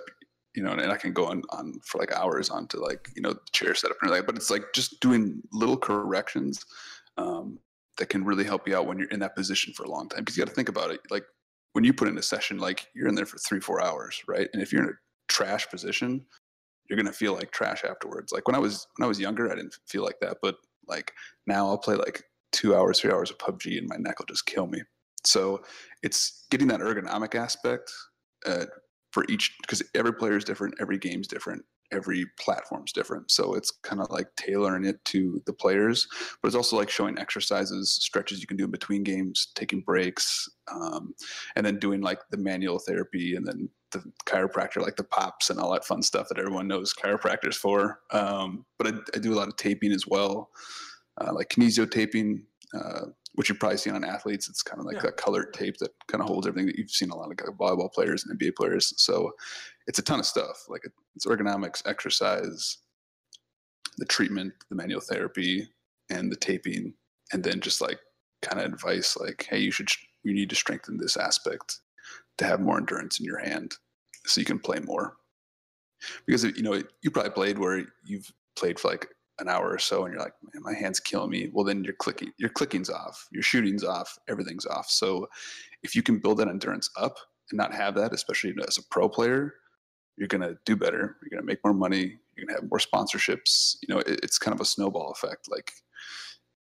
[0.56, 3.34] you know, and I can go on, on for like hours onto like, you know,
[3.34, 6.64] the chair setup and everything, but it's like just doing little corrections
[7.18, 7.58] um,
[7.98, 10.24] that can really help you out when you're in that position for a long time.
[10.24, 11.00] Cause you got to think about it.
[11.10, 11.24] Like
[11.74, 14.48] when you put in a session, like you're in there for three, four hours, right?
[14.54, 14.98] And if you're in a
[15.28, 16.24] trash position,
[16.88, 18.32] you're going to feel like trash afterwards.
[18.32, 20.56] Like when I was, when I was younger, I didn't feel like that, but
[20.88, 21.12] like
[21.46, 24.46] now I'll play like two hours, three hours of PUBG and my neck will just
[24.46, 24.80] kill me.
[25.26, 25.62] So
[26.02, 27.92] it's getting that ergonomic aspect
[28.46, 28.66] uh,
[29.16, 33.30] for each because every player is different, every game's different, every platform's different.
[33.30, 36.06] So it's kind of like tailoring it to the players,
[36.42, 40.50] but it's also like showing exercises, stretches you can do in between games, taking breaks,
[40.70, 41.14] um,
[41.56, 45.58] and then doing like the manual therapy and then the chiropractor, like the pops and
[45.58, 48.00] all that fun stuff that everyone knows chiropractors for.
[48.10, 50.50] Um, but I, I, do a lot of taping as well,
[51.22, 52.44] uh, like kinesio taping.
[52.74, 53.06] Uh,
[53.36, 54.48] which you've probably seen on athletes.
[54.48, 55.10] It's kind of like yeah.
[55.10, 57.92] a colored tape that kind of holds everything that you've seen a lot of volleyball
[57.92, 58.92] players and NBA players.
[58.96, 59.32] So
[59.86, 60.64] it's a ton of stuff.
[60.68, 60.82] Like
[61.14, 62.78] it's ergonomics, exercise,
[63.98, 65.68] the treatment, the manual therapy,
[66.08, 66.94] and the taping,
[67.32, 67.98] and then just like
[68.42, 69.88] kind of advice like, hey, you should
[70.22, 71.80] you need to strengthen this aspect
[72.38, 73.74] to have more endurance in your hand,
[74.24, 75.16] so you can play more.
[76.26, 79.08] Because you know you probably played where you've played for like
[79.38, 81.50] an hour or so and you're like man my hand's killing me.
[81.52, 84.88] Well then your clicking your clicking's off your shooting's off everything's off.
[84.88, 85.28] So
[85.82, 87.16] if you can build that endurance up
[87.50, 89.54] and not have that especially as a pro player
[90.16, 92.70] you're going to do better you're going to make more money you're going to have
[92.70, 95.72] more sponsorships you know it, it's kind of a snowball effect like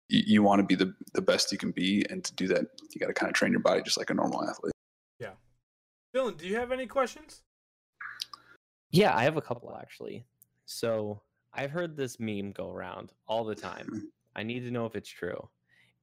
[0.09, 2.65] you, you want to be the, the best you can be and to do that
[2.93, 4.73] you got to kind of train your body just like a normal athlete.
[5.19, 5.31] Yeah.
[6.15, 7.41] Dylan do you have any questions?
[8.91, 10.25] Yeah i have a couple actually.
[10.65, 11.21] So
[11.53, 14.09] I've heard this meme go around all the time.
[14.35, 15.49] I need to know if it's true.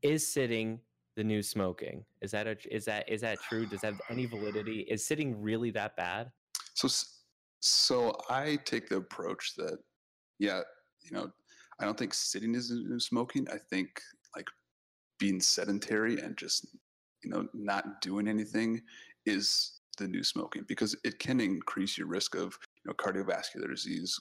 [0.02, 0.80] Is sitting
[1.16, 2.04] the new smoking?
[2.20, 3.66] Is that a, is that is that true?
[3.66, 4.86] Does that have any validity?
[4.88, 6.30] Is sitting really that bad?
[6.74, 6.88] So
[7.60, 9.78] so I take the approach that
[10.38, 10.60] yeah,
[11.02, 11.30] you know,
[11.80, 13.48] I don't think sitting is the new smoking.
[13.52, 13.88] I think
[14.36, 14.46] like
[15.18, 16.66] being sedentary and just
[17.24, 18.80] you know not doing anything
[19.26, 22.56] is the new smoking because it can increase your risk of
[22.88, 24.18] know, cardiovascular disease.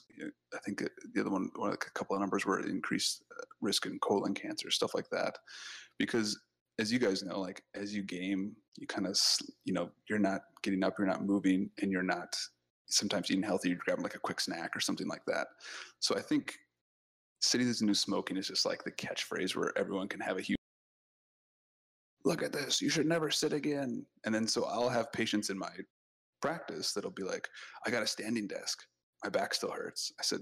[0.54, 0.82] I think
[1.14, 4.70] the other one, like a couple of numbers were increased uh, risk in colon cancer,
[4.70, 5.36] stuff like that.
[5.98, 6.38] Because
[6.78, 9.18] as you guys know, like as you game, you kind of,
[9.64, 12.36] you know, you're not getting up, you're not moving, and you're not
[12.86, 13.70] sometimes eating healthy.
[13.70, 15.48] You're grabbing like a quick snack or something like that.
[15.98, 16.54] So I think
[17.40, 20.56] sitting is new smoking is just like the catchphrase where everyone can have a huge
[22.24, 25.56] look at this you should never sit again and then so i'll have patients in
[25.56, 25.70] my
[26.40, 27.48] practice that'll be like,
[27.86, 28.82] I got a standing desk.
[29.24, 30.12] My back still hurts.
[30.18, 30.40] I said,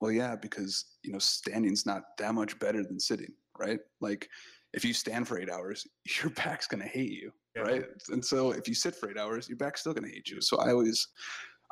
[0.00, 3.78] well, yeah, because, you know, standing's not that much better than sitting, right?
[4.00, 4.28] Like
[4.72, 5.86] if you stand for eight hours,
[6.22, 7.62] your back's going to hate you, yeah.
[7.62, 7.84] right?
[8.10, 10.40] And so if you sit for eight hours, your back's still going to hate you.
[10.40, 11.06] So I always,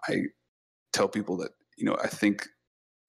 [0.09, 0.23] I
[0.93, 2.47] tell people that, you know, I think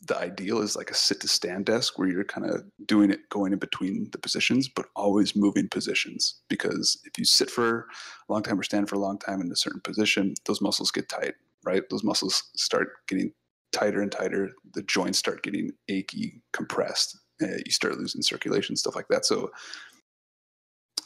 [0.06, 3.30] the ideal is like a sit to stand desk where you're kind of doing it
[3.30, 6.41] going in between the positions but always moving positions.
[6.49, 7.88] Because if you sit for
[8.28, 10.91] a long time or stand for a long time in a certain position those muscles
[10.91, 11.36] get tight
[11.66, 11.84] right?
[11.89, 13.32] Those muscles start getting
[13.72, 14.51] tighter and tighter.
[14.74, 19.26] The joints start getting achy compressed uh, you start losing circulation stuff like that.
[19.26, 19.51] So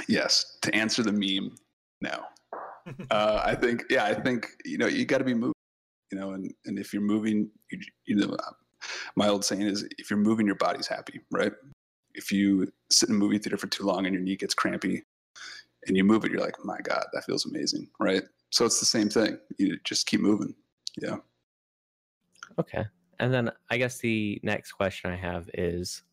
[0.07, 1.55] yes to answer the meme
[2.01, 2.23] no.
[3.11, 5.51] Uh, i think yeah i think you know you got to be moving
[6.09, 8.33] you know and, and if you're moving you, you know
[9.15, 11.53] my old saying is if you're moving, your body's happy, right?
[12.13, 15.03] If you sit in a movie theater for too long and your knee gets crampy
[15.87, 18.23] and you move it, you're like, my God, that feels amazing, right?
[18.49, 19.37] So it's the same thing.
[19.57, 20.55] You just keep moving.
[21.01, 21.17] Yeah.
[22.59, 22.85] Okay.
[23.19, 26.03] And then I guess the next question I have is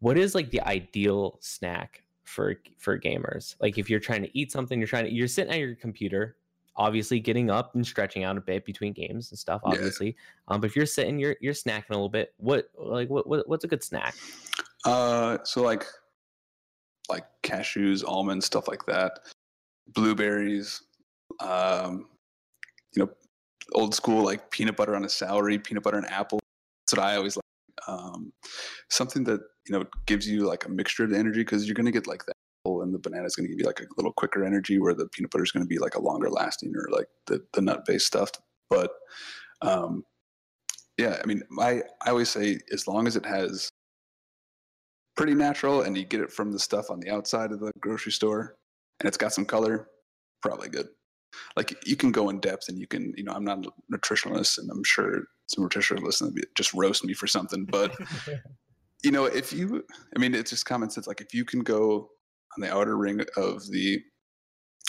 [0.00, 3.56] what is like the ideal snack for for gamers?
[3.60, 6.36] Like if you're trying to eat something, you're trying to you're sitting at your computer,
[6.76, 10.54] obviously getting up and stretching out a bit between games and stuff obviously yeah.
[10.54, 13.48] um, but if you're sitting you're you're snacking a little bit what like what, what
[13.48, 14.14] what's a good snack
[14.84, 15.84] uh so like
[17.08, 19.20] like cashews almonds stuff like that
[19.94, 20.82] blueberries
[21.40, 22.08] um
[22.94, 23.10] you know
[23.74, 26.40] old school like peanut butter on a celery peanut butter and apple
[26.86, 27.42] that's what i always like
[27.88, 28.32] um
[28.90, 31.86] something that you know gives you like a mixture of the energy because you're going
[31.86, 32.34] to get like that
[32.66, 35.06] and the banana is going to give you like a little quicker energy, where the
[35.08, 37.84] peanut butter is going to be like a longer lasting or like the the nut
[37.86, 38.30] based stuff.
[38.70, 38.90] But
[39.62, 40.04] um,
[40.98, 43.70] yeah, I mean, I I always say as long as it has
[45.16, 48.12] pretty natural and you get it from the stuff on the outside of the grocery
[48.12, 48.56] store
[49.00, 49.88] and it's got some color,
[50.42, 50.88] probably good.
[51.56, 54.58] Like you can go in depth and you can, you know, I'm not a nutritionalist
[54.58, 56.22] and I'm sure some nutritionists
[56.56, 57.96] just roast me for something, but
[59.04, 59.84] you know, if you,
[60.16, 61.06] I mean, it's just common sense.
[61.06, 62.10] Like if you can go
[62.56, 64.02] on the outer ring of the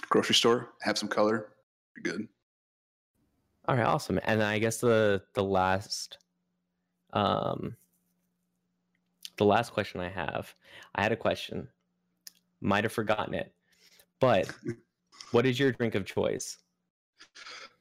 [0.09, 1.53] grocery store, have some color,
[1.95, 2.27] you're good.
[3.67, 4.19] All right, awesome.
[4.23, 6.19] And I guess the the last
[7.13, 7.75] um
[9.37, 10.53] the last question I have,
[10.95, 11.67] I had a question.
[12.61, 13.53] Might have forgotten it.
[14.19, 14.49] But
[15.31, 16.57] what is your drink of choice?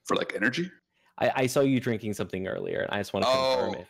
[0.04, 0.70] For like energy?
[1.18, 2.80] I, I saw you drinking something earlier.
[2.80, 3.86] And I just want to oh, confirm it.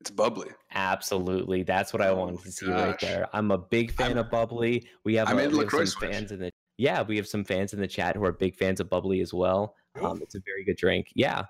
[0.00, 0.48] It's bubly.
[0.72, 1.62] Absolutely.
[1.62, 2.86] That's what I oh wanted to see gosh.
[2.86, 3.28] right there.
[3.32, 4.86] I'm a big fan I'm, of bubly.
[5.04, 6.10] We have, a, we have some switch.
[6.10, 8.80] fans in the yeah, we have some fans in the chat who are big fans
[8.80, 9.74] of bubly as well.
[10.00, 11.08] Um, it's a very good drink.
[11.14, 11.44] Yeah.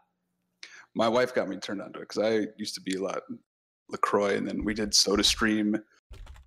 [0.96, 3.20] My wife got me turned on to it because I used to be a lot
[3.90, 5.76] LaCroix and then we did Soda Stream,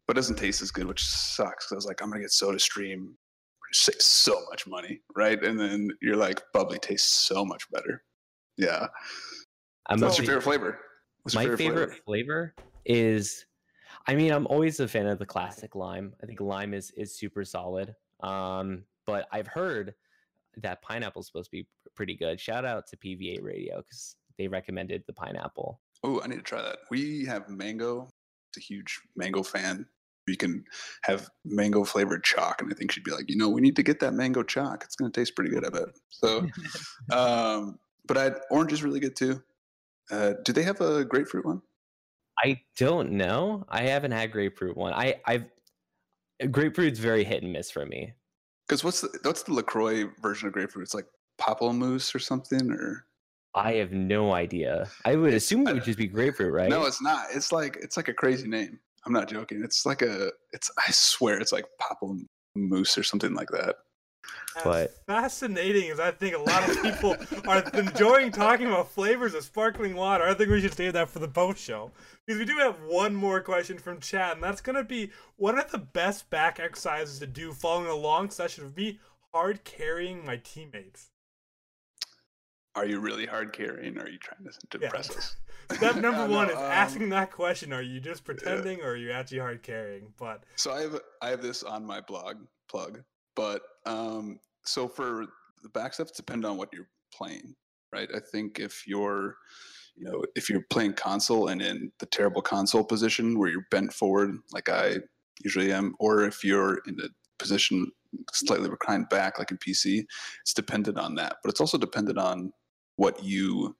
[0.06, 1.72] but it doesn't taste as good, which sucks.
[1.72, 3.16] I was like, I'm going to get Soda Stream,
[3.72, 5.42] save so much money, right?
[5.42, 8.04] And then you're like, bubly tastes so much better.
[8.58, 8.88] Yeah.
[9.88, 10.80] I'm so what's your favorite flavor?
[11.24, 12.04] What's my favorite, favorite flavor?
[12.06, 12.56] flavor
[12.86, 13.46] is,
[14.08, 16.14] I mean, I'm always a fan of the classic lime.
[16.22, 17.96] I think lime is is super solid.
[18.22, 19.94] Um, but I've heard
[20.58, 22.40] that pineapple is supposed to be pretty good.
[22.40, 25.80] Shout out to PVA Radio because they recommended the pineapple.
[26.04, 26.80] Oh, I need to try that.
[26.92, 28.10] We have mango.
[28.50, 29.86] It's a huge mango fan.
[30.28, 30.64] You can
[31.04, 33.84] have mango flavored chalk, and I think she'd be like, you know, we need to
[33.84, 34.84] get that mango chalk.
[34.84, 35.90] It's going to taste pretty good, I bet.
[36.10, 36.48] So,
[37.12, 39.42] um, but I orange is really good too.
[40.12, 41.62] Uh, do they have a grapefruit one?
[42.44, 43.66] I don't know.
[43.70, 44.94] I haven't had grapefruit one.
[44.94, 45.46] I I've
[46.52, 48.14] grapefruit's very hit and miss for me.
[48.68, 50.84] Because what's the what's the Lacroix version of grapefruit?
[50.84, 51.06] It's like
[51.40, 53.06] pamplemousse or something, or
[53.56, 54.88] I have no idea.
[55.06, 56.70] I would assume it would just be grapefruit, right?
[56.70, 57.28] No, it's not.
[57.34, 58.80] It's like it's like a crazy name.
[59.06, 59.62] I'm not joking.
[59.64, 63.76] It's like a it's I swear it's like pamplemousse or something like that.
[64.58, 67.16] As but fascinating as I think a lot of people
[67.48, 71.20] are enjoying talking about flavors of sparkling water, I think we should save that for
[71.20, 71.92] the post show.
[72.26, 75.66] Because we do have one more question from chat, and that's gonna be what are
[75.72, 79.00] the best back exercises to do following a long session of me
[79.34, 81.10] hard carrying my teammates?
[82.76, 85.18] Are you really hard carrying or are you trying to impress yeah.
[85.18, 85.36] us?
[85.78, 87.72] Step number one is um, asking that question.
[87.72, 88.86] Are you just pretending yeah.
[88.86, 90.12] or are you actually hard carrying?
[90.18, 92.38] But so I have I have this on my blog
[92.68, 93.04] plug
[93.36, 95.26] but um, so for
[95.62, 97.56] the back stuff, steps, depend on what you're playing,
[97.92, 98.10] right?
[98.16, 99.36] I think if you're,
[99.96, 103.94] you know, if you're playing console and in the terrible console position where you're bent
[103.94, 104.98] forward, like I
[105.44, 107.10] usually am, or if you're in the
[107.40, 107.92] position
[108.32, 110.06] slightly reclined back, like in PC,
[110.42, 111.38] it's dependent on that.
[111.44, 112.52] But it's also dependent on
[112.96, 113.76] what you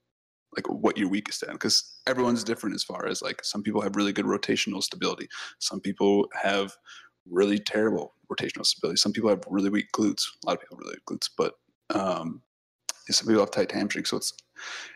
[0.56, 3.96] like what you're weakest in because everyone's different as far as like some people have
[3.96, 5.28] really good rotational stability
[5.60, 6.76] some people have
[7.30, 8.98] really terrible rotational stability.
[8.98, 10.24] Some people have really weak glutes.
[10.44, 11.54] A lot of people have really weak glutes, but
[11.96, 12.42] um,
[13.10, 14.10] some people have tight hamstrings.
[14.10, 14.34] So it's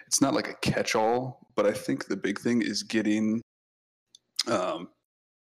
[0.07, 1.47] it's not like a catch-all.
[1.55, 3.41] But I think the big thing is getting
[4.47, 4.89] um,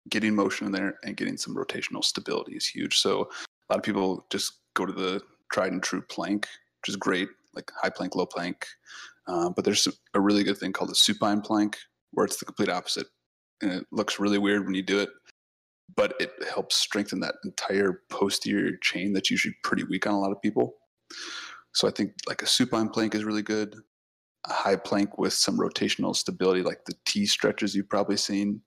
[0.10, 2.98] getting motion in there and getting some rotational stability is huge.
[3.00, 6.48] So a lot of people just go to the tried and true plank,
[6.82, 8.66] which is great, like high plank, low plank.
[9.28, 11.78] Um, but there's a really good thing called the supine plank,
[12.12, 13.08] where it's the complete opposite,
[13.62, 15.10] and it looks really weird when you do it
[15.96, 20.32] but it helps strengthen that entire posterior chain that's usually pretty weak on a lot
[20.32, 20.76] of people.
[21.74, 23.76] So I think like a supine plank is really good.
[24.48, 28.62] A high plank with some rotational stability, like the T stretches you've probably seen.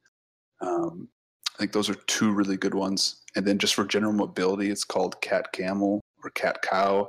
[0.61, 1.09] Um,
[1.55, 3.23] I think those are two really good ones.
[3.37, 7.09] And then just for general mobility, it's called cat camel or cat cow,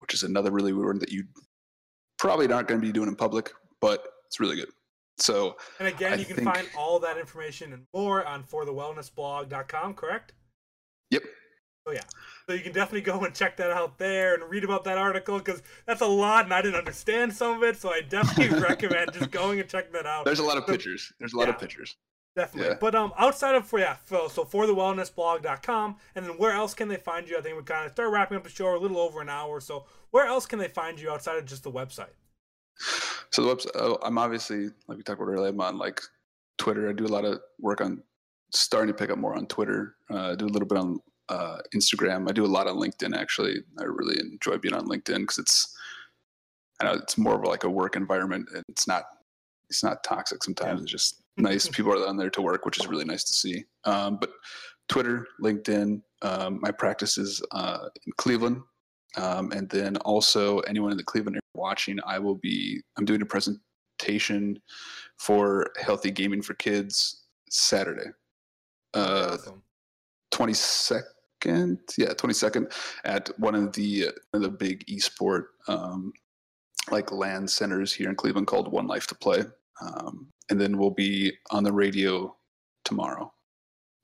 [0.00, 1.24] which is another really weird one that you
[2.18, 4.68] probably aren't going to be doing in public, but it's really good.
[5.22, 6.52] So, and again, I you can think...
[6.52, 10.32] find all that information and more on forthewellnessblog.com, correct?
[11.10, 11.22] Yep.
[11.86, 12.02] Oh yeah.
[12.46, 15.38] So you can definitely go and check that out there and read about that article
[15.38, 17.76] because that's a lot and I didn't understand some of it.
[17.76, 20.24] So I definitely recommend just going and checking that out.
[20.24, 21.12] There's a lot of so, pictures.
[21.18, 21.96] There's a lot yeah, of pictures.
[22.34, 22.70] Definitely.
[22.70, 22.78] Yeah.
[22.80, 26.88] But um, outside of for yeah, so for the wellnessblog.com, and then where else can
[26.88, 27.36] they find you?
[27.36, 29.60] I think we kind of start wrapping up the show a little over an hour.
[29.60, 32.14] So where else can they find you outside of just the website?
[33.30, 35.48] So the website, oh, I'm obviously like we talked about earlier.
[35.48, 36.00] I'm on like
[36.58, 36.88] Twitter.
[36.88, 38.02] I do a lot of work on
[38.52, 39.96] starting to pick up more on Twitter.
[40.10, 42.28] Uh, I do a little bit on uh, Instagram.
[42.28, 43.16] I do a lot on LinkedIn.
[43.16, 45.76] Actually, I really enjoy being on LinkedIn because it's
[46.80, 48.48] I know it's more of like a work environment.
[48.54, 49.04] And it's not
[49.68, 50.44] it's not toxic.
[50.44, 50.82] Sometimes yeah.
[50.82, 51.68] it's just nice.
[51.76, 53.64] People are on there to work, which is really nice to see.
[53.84, 54.30] Um, but
[54.88, 56.02] Twitter, LinkedIn.
[56.22, 58.62] Um, my practice is uh, in Cleveland,
[59.16, 62.80] um, and then also anyone in the Cleveland area watching, I will be.
[62.96, 64.60] I'm doing a presentation
[65.18, 68.10] for healthy gaming for kids Saturday,
[68.94, 69.62] uh, awesome.
[70.32, 71.02] 22nd.
[71.98, 72.72] Yeah, 22nd
[73.04, 76.12] at one of the one of the big esport um,
[76.90, 79.42] like LAN centers here in Cleveland called One Life to Play,
[79.80, 82.34] um, and then we'll be on the radio
[82.84, 83.32] tomorrow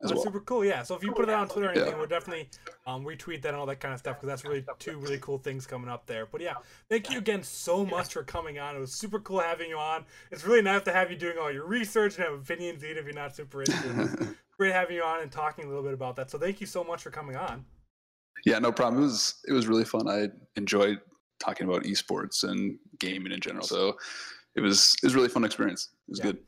[0.01, 0.23] That's well.
[0.23, 0.65] super cool.
[0.65, 0.83] Yeah.
[0.85, 1.99] So if you put it on Twitter or anything, Yeah.
[1.99, 2.49] we'll definitely
[2.87, 5.39] um, retweet that and all that kind of stuff because that's really two really cool
[5.39, 6.27] things coming up there.
[6.27, 6.55] But yeah,
[6.89, 8.77] thank you again so much for coming on.
[8.77, 10.05] It was super cool having you on.
[10.31, 13.05] It's really nice to have you doing all your research and have opinions, even if
[13.07, 14.29] you're not super into it.
[14.59, 16.31] Great having you on and talking a little bit about that.
[16.31, 17.65] So thank you so much for coming on.
[18.47, 19.03] yeah, no problem.
[19.03, 20.09] It was it was really fun.
[20.09, 20.99] I enjoyed
[21.41, 23.67] talking about esports and gaming in general.
[23.67, 23.97] So
[24.55, 25.91] it was it was a really fun experience.
[26.07, 26.25] It was Yeah.
[26.27, 26.39] good.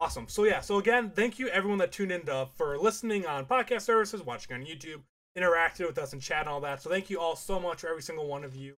[0.00, 0.28] Awesome.
[0.28, 0.60] So yeah.
[0.60, 2.22] So again, thank you everyone that tuned in
[2.54, 5.00] for listening on podcast services, watching on YouTube,
[5.36, 6.80] interacted with us and chat and all that.
[6.80, 8.74] So thank you all so much for every single one of you.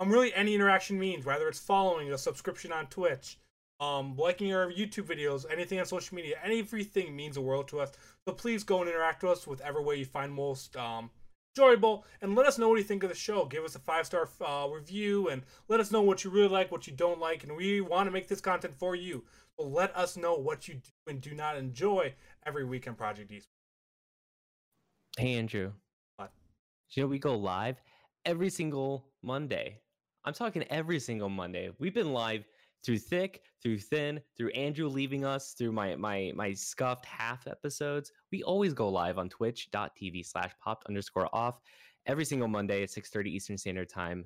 [0.00, 3.38] Um, really any interaction means whether it's following, a subscription on Twitch,
[3.80, 7.92] um, liking our YouTube videos, anything on social media, everything means the world to us.
[8.26, 11.10] So please go and interact with us whichever way you find most um
[11.54, 14.06] enjoyable and let us know what you think of the show give us a five
[14.06, 17.44] star uh, review and let us know what you really like what you don't like
[17.44, 19.22] and we want to make this content for you
[19.58, 22.14] so let us know what you do and do not enjoy
[22.46, 23.46] every week on Project Esports
[25.18, 25.72] Hey Andrew.
[26.16, 26.32] What?
[26.90, 27.76] You know we go live
[28.24, 29.78] every single Monday.
[30.24, 31.70] I'm talking every single Monday.
[31.78, 32.44] We've been live
[32.82, 38.10] through thick, through thin, through Andrew leaving us, through my my my scuffed half episodes.
[38.30, 41.60] We always go live on twitch.tv slash popped underscore off
[42.06, 44.24] every single Monday at 6:30 Eastern Standard Time.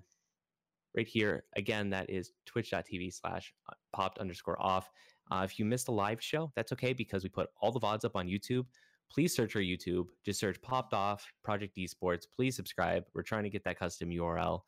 [0.97, 1.45] Right here.
[1.57, 4.91] Again, that is twitch.tv slash uh, popped underscore off.
[5.31, 8.05] Uh, if you missed a live show, that's okay because we put all the VODs
[8.05, 8.65] up on YouTube
[9.11, 10.07] please search our YouTube.
[10.25, 12.27] Just search Popped Off Project Esports.
[12.35, 13.05] Please subscribe.
[13.15, 14.61] We're trying to get that custom URL.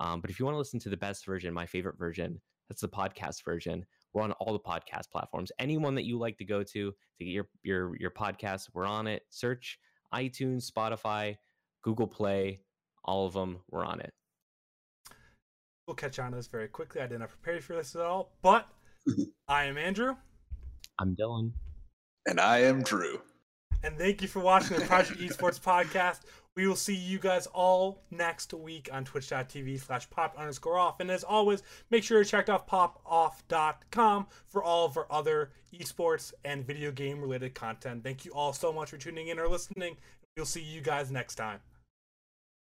[0.00, 2.82] Um, but if you want to listen to the best version, my favorite version, that's
[2.82, 3.86] the podcast version.
[4.12, 5.52] We're on all the podcast platforms.
[5.58, 9.06] Anyone that you like to go to to get your your your podcast, we're on
[9.06, 9.22] it.
[9.30, 9.78] Search
[10.14, 11.36] iTunes, Spotify,
[11.82, 12.60] Google Play,
[13.04, 13.58] all of them.
[13.70, 14.12] We're on it.
[15.86, 18.02] we'll catch on to this very quickly i did not prepare you for this at
[18.02, 18.66] all but
[19.48, 20.16] i am andrew.
[20.98, 21.52] I'm Dylan.
[22.26, 23.20] And I am Drew.
[23.82, 26.20] and thank you for watching the project esports podcast.
[26.56, 31.00] We will see you guys all next week on twitch.tv slash pop underscore off.
[31.00, 36.32] And as always make sure to check out popoff.com for all of our other esports
[36.44, 38.02] and video game related content.
[38.02, 39.98] Thank you all so much for tuning in or listening.
[40.36, 41.60] We'll see you guys next time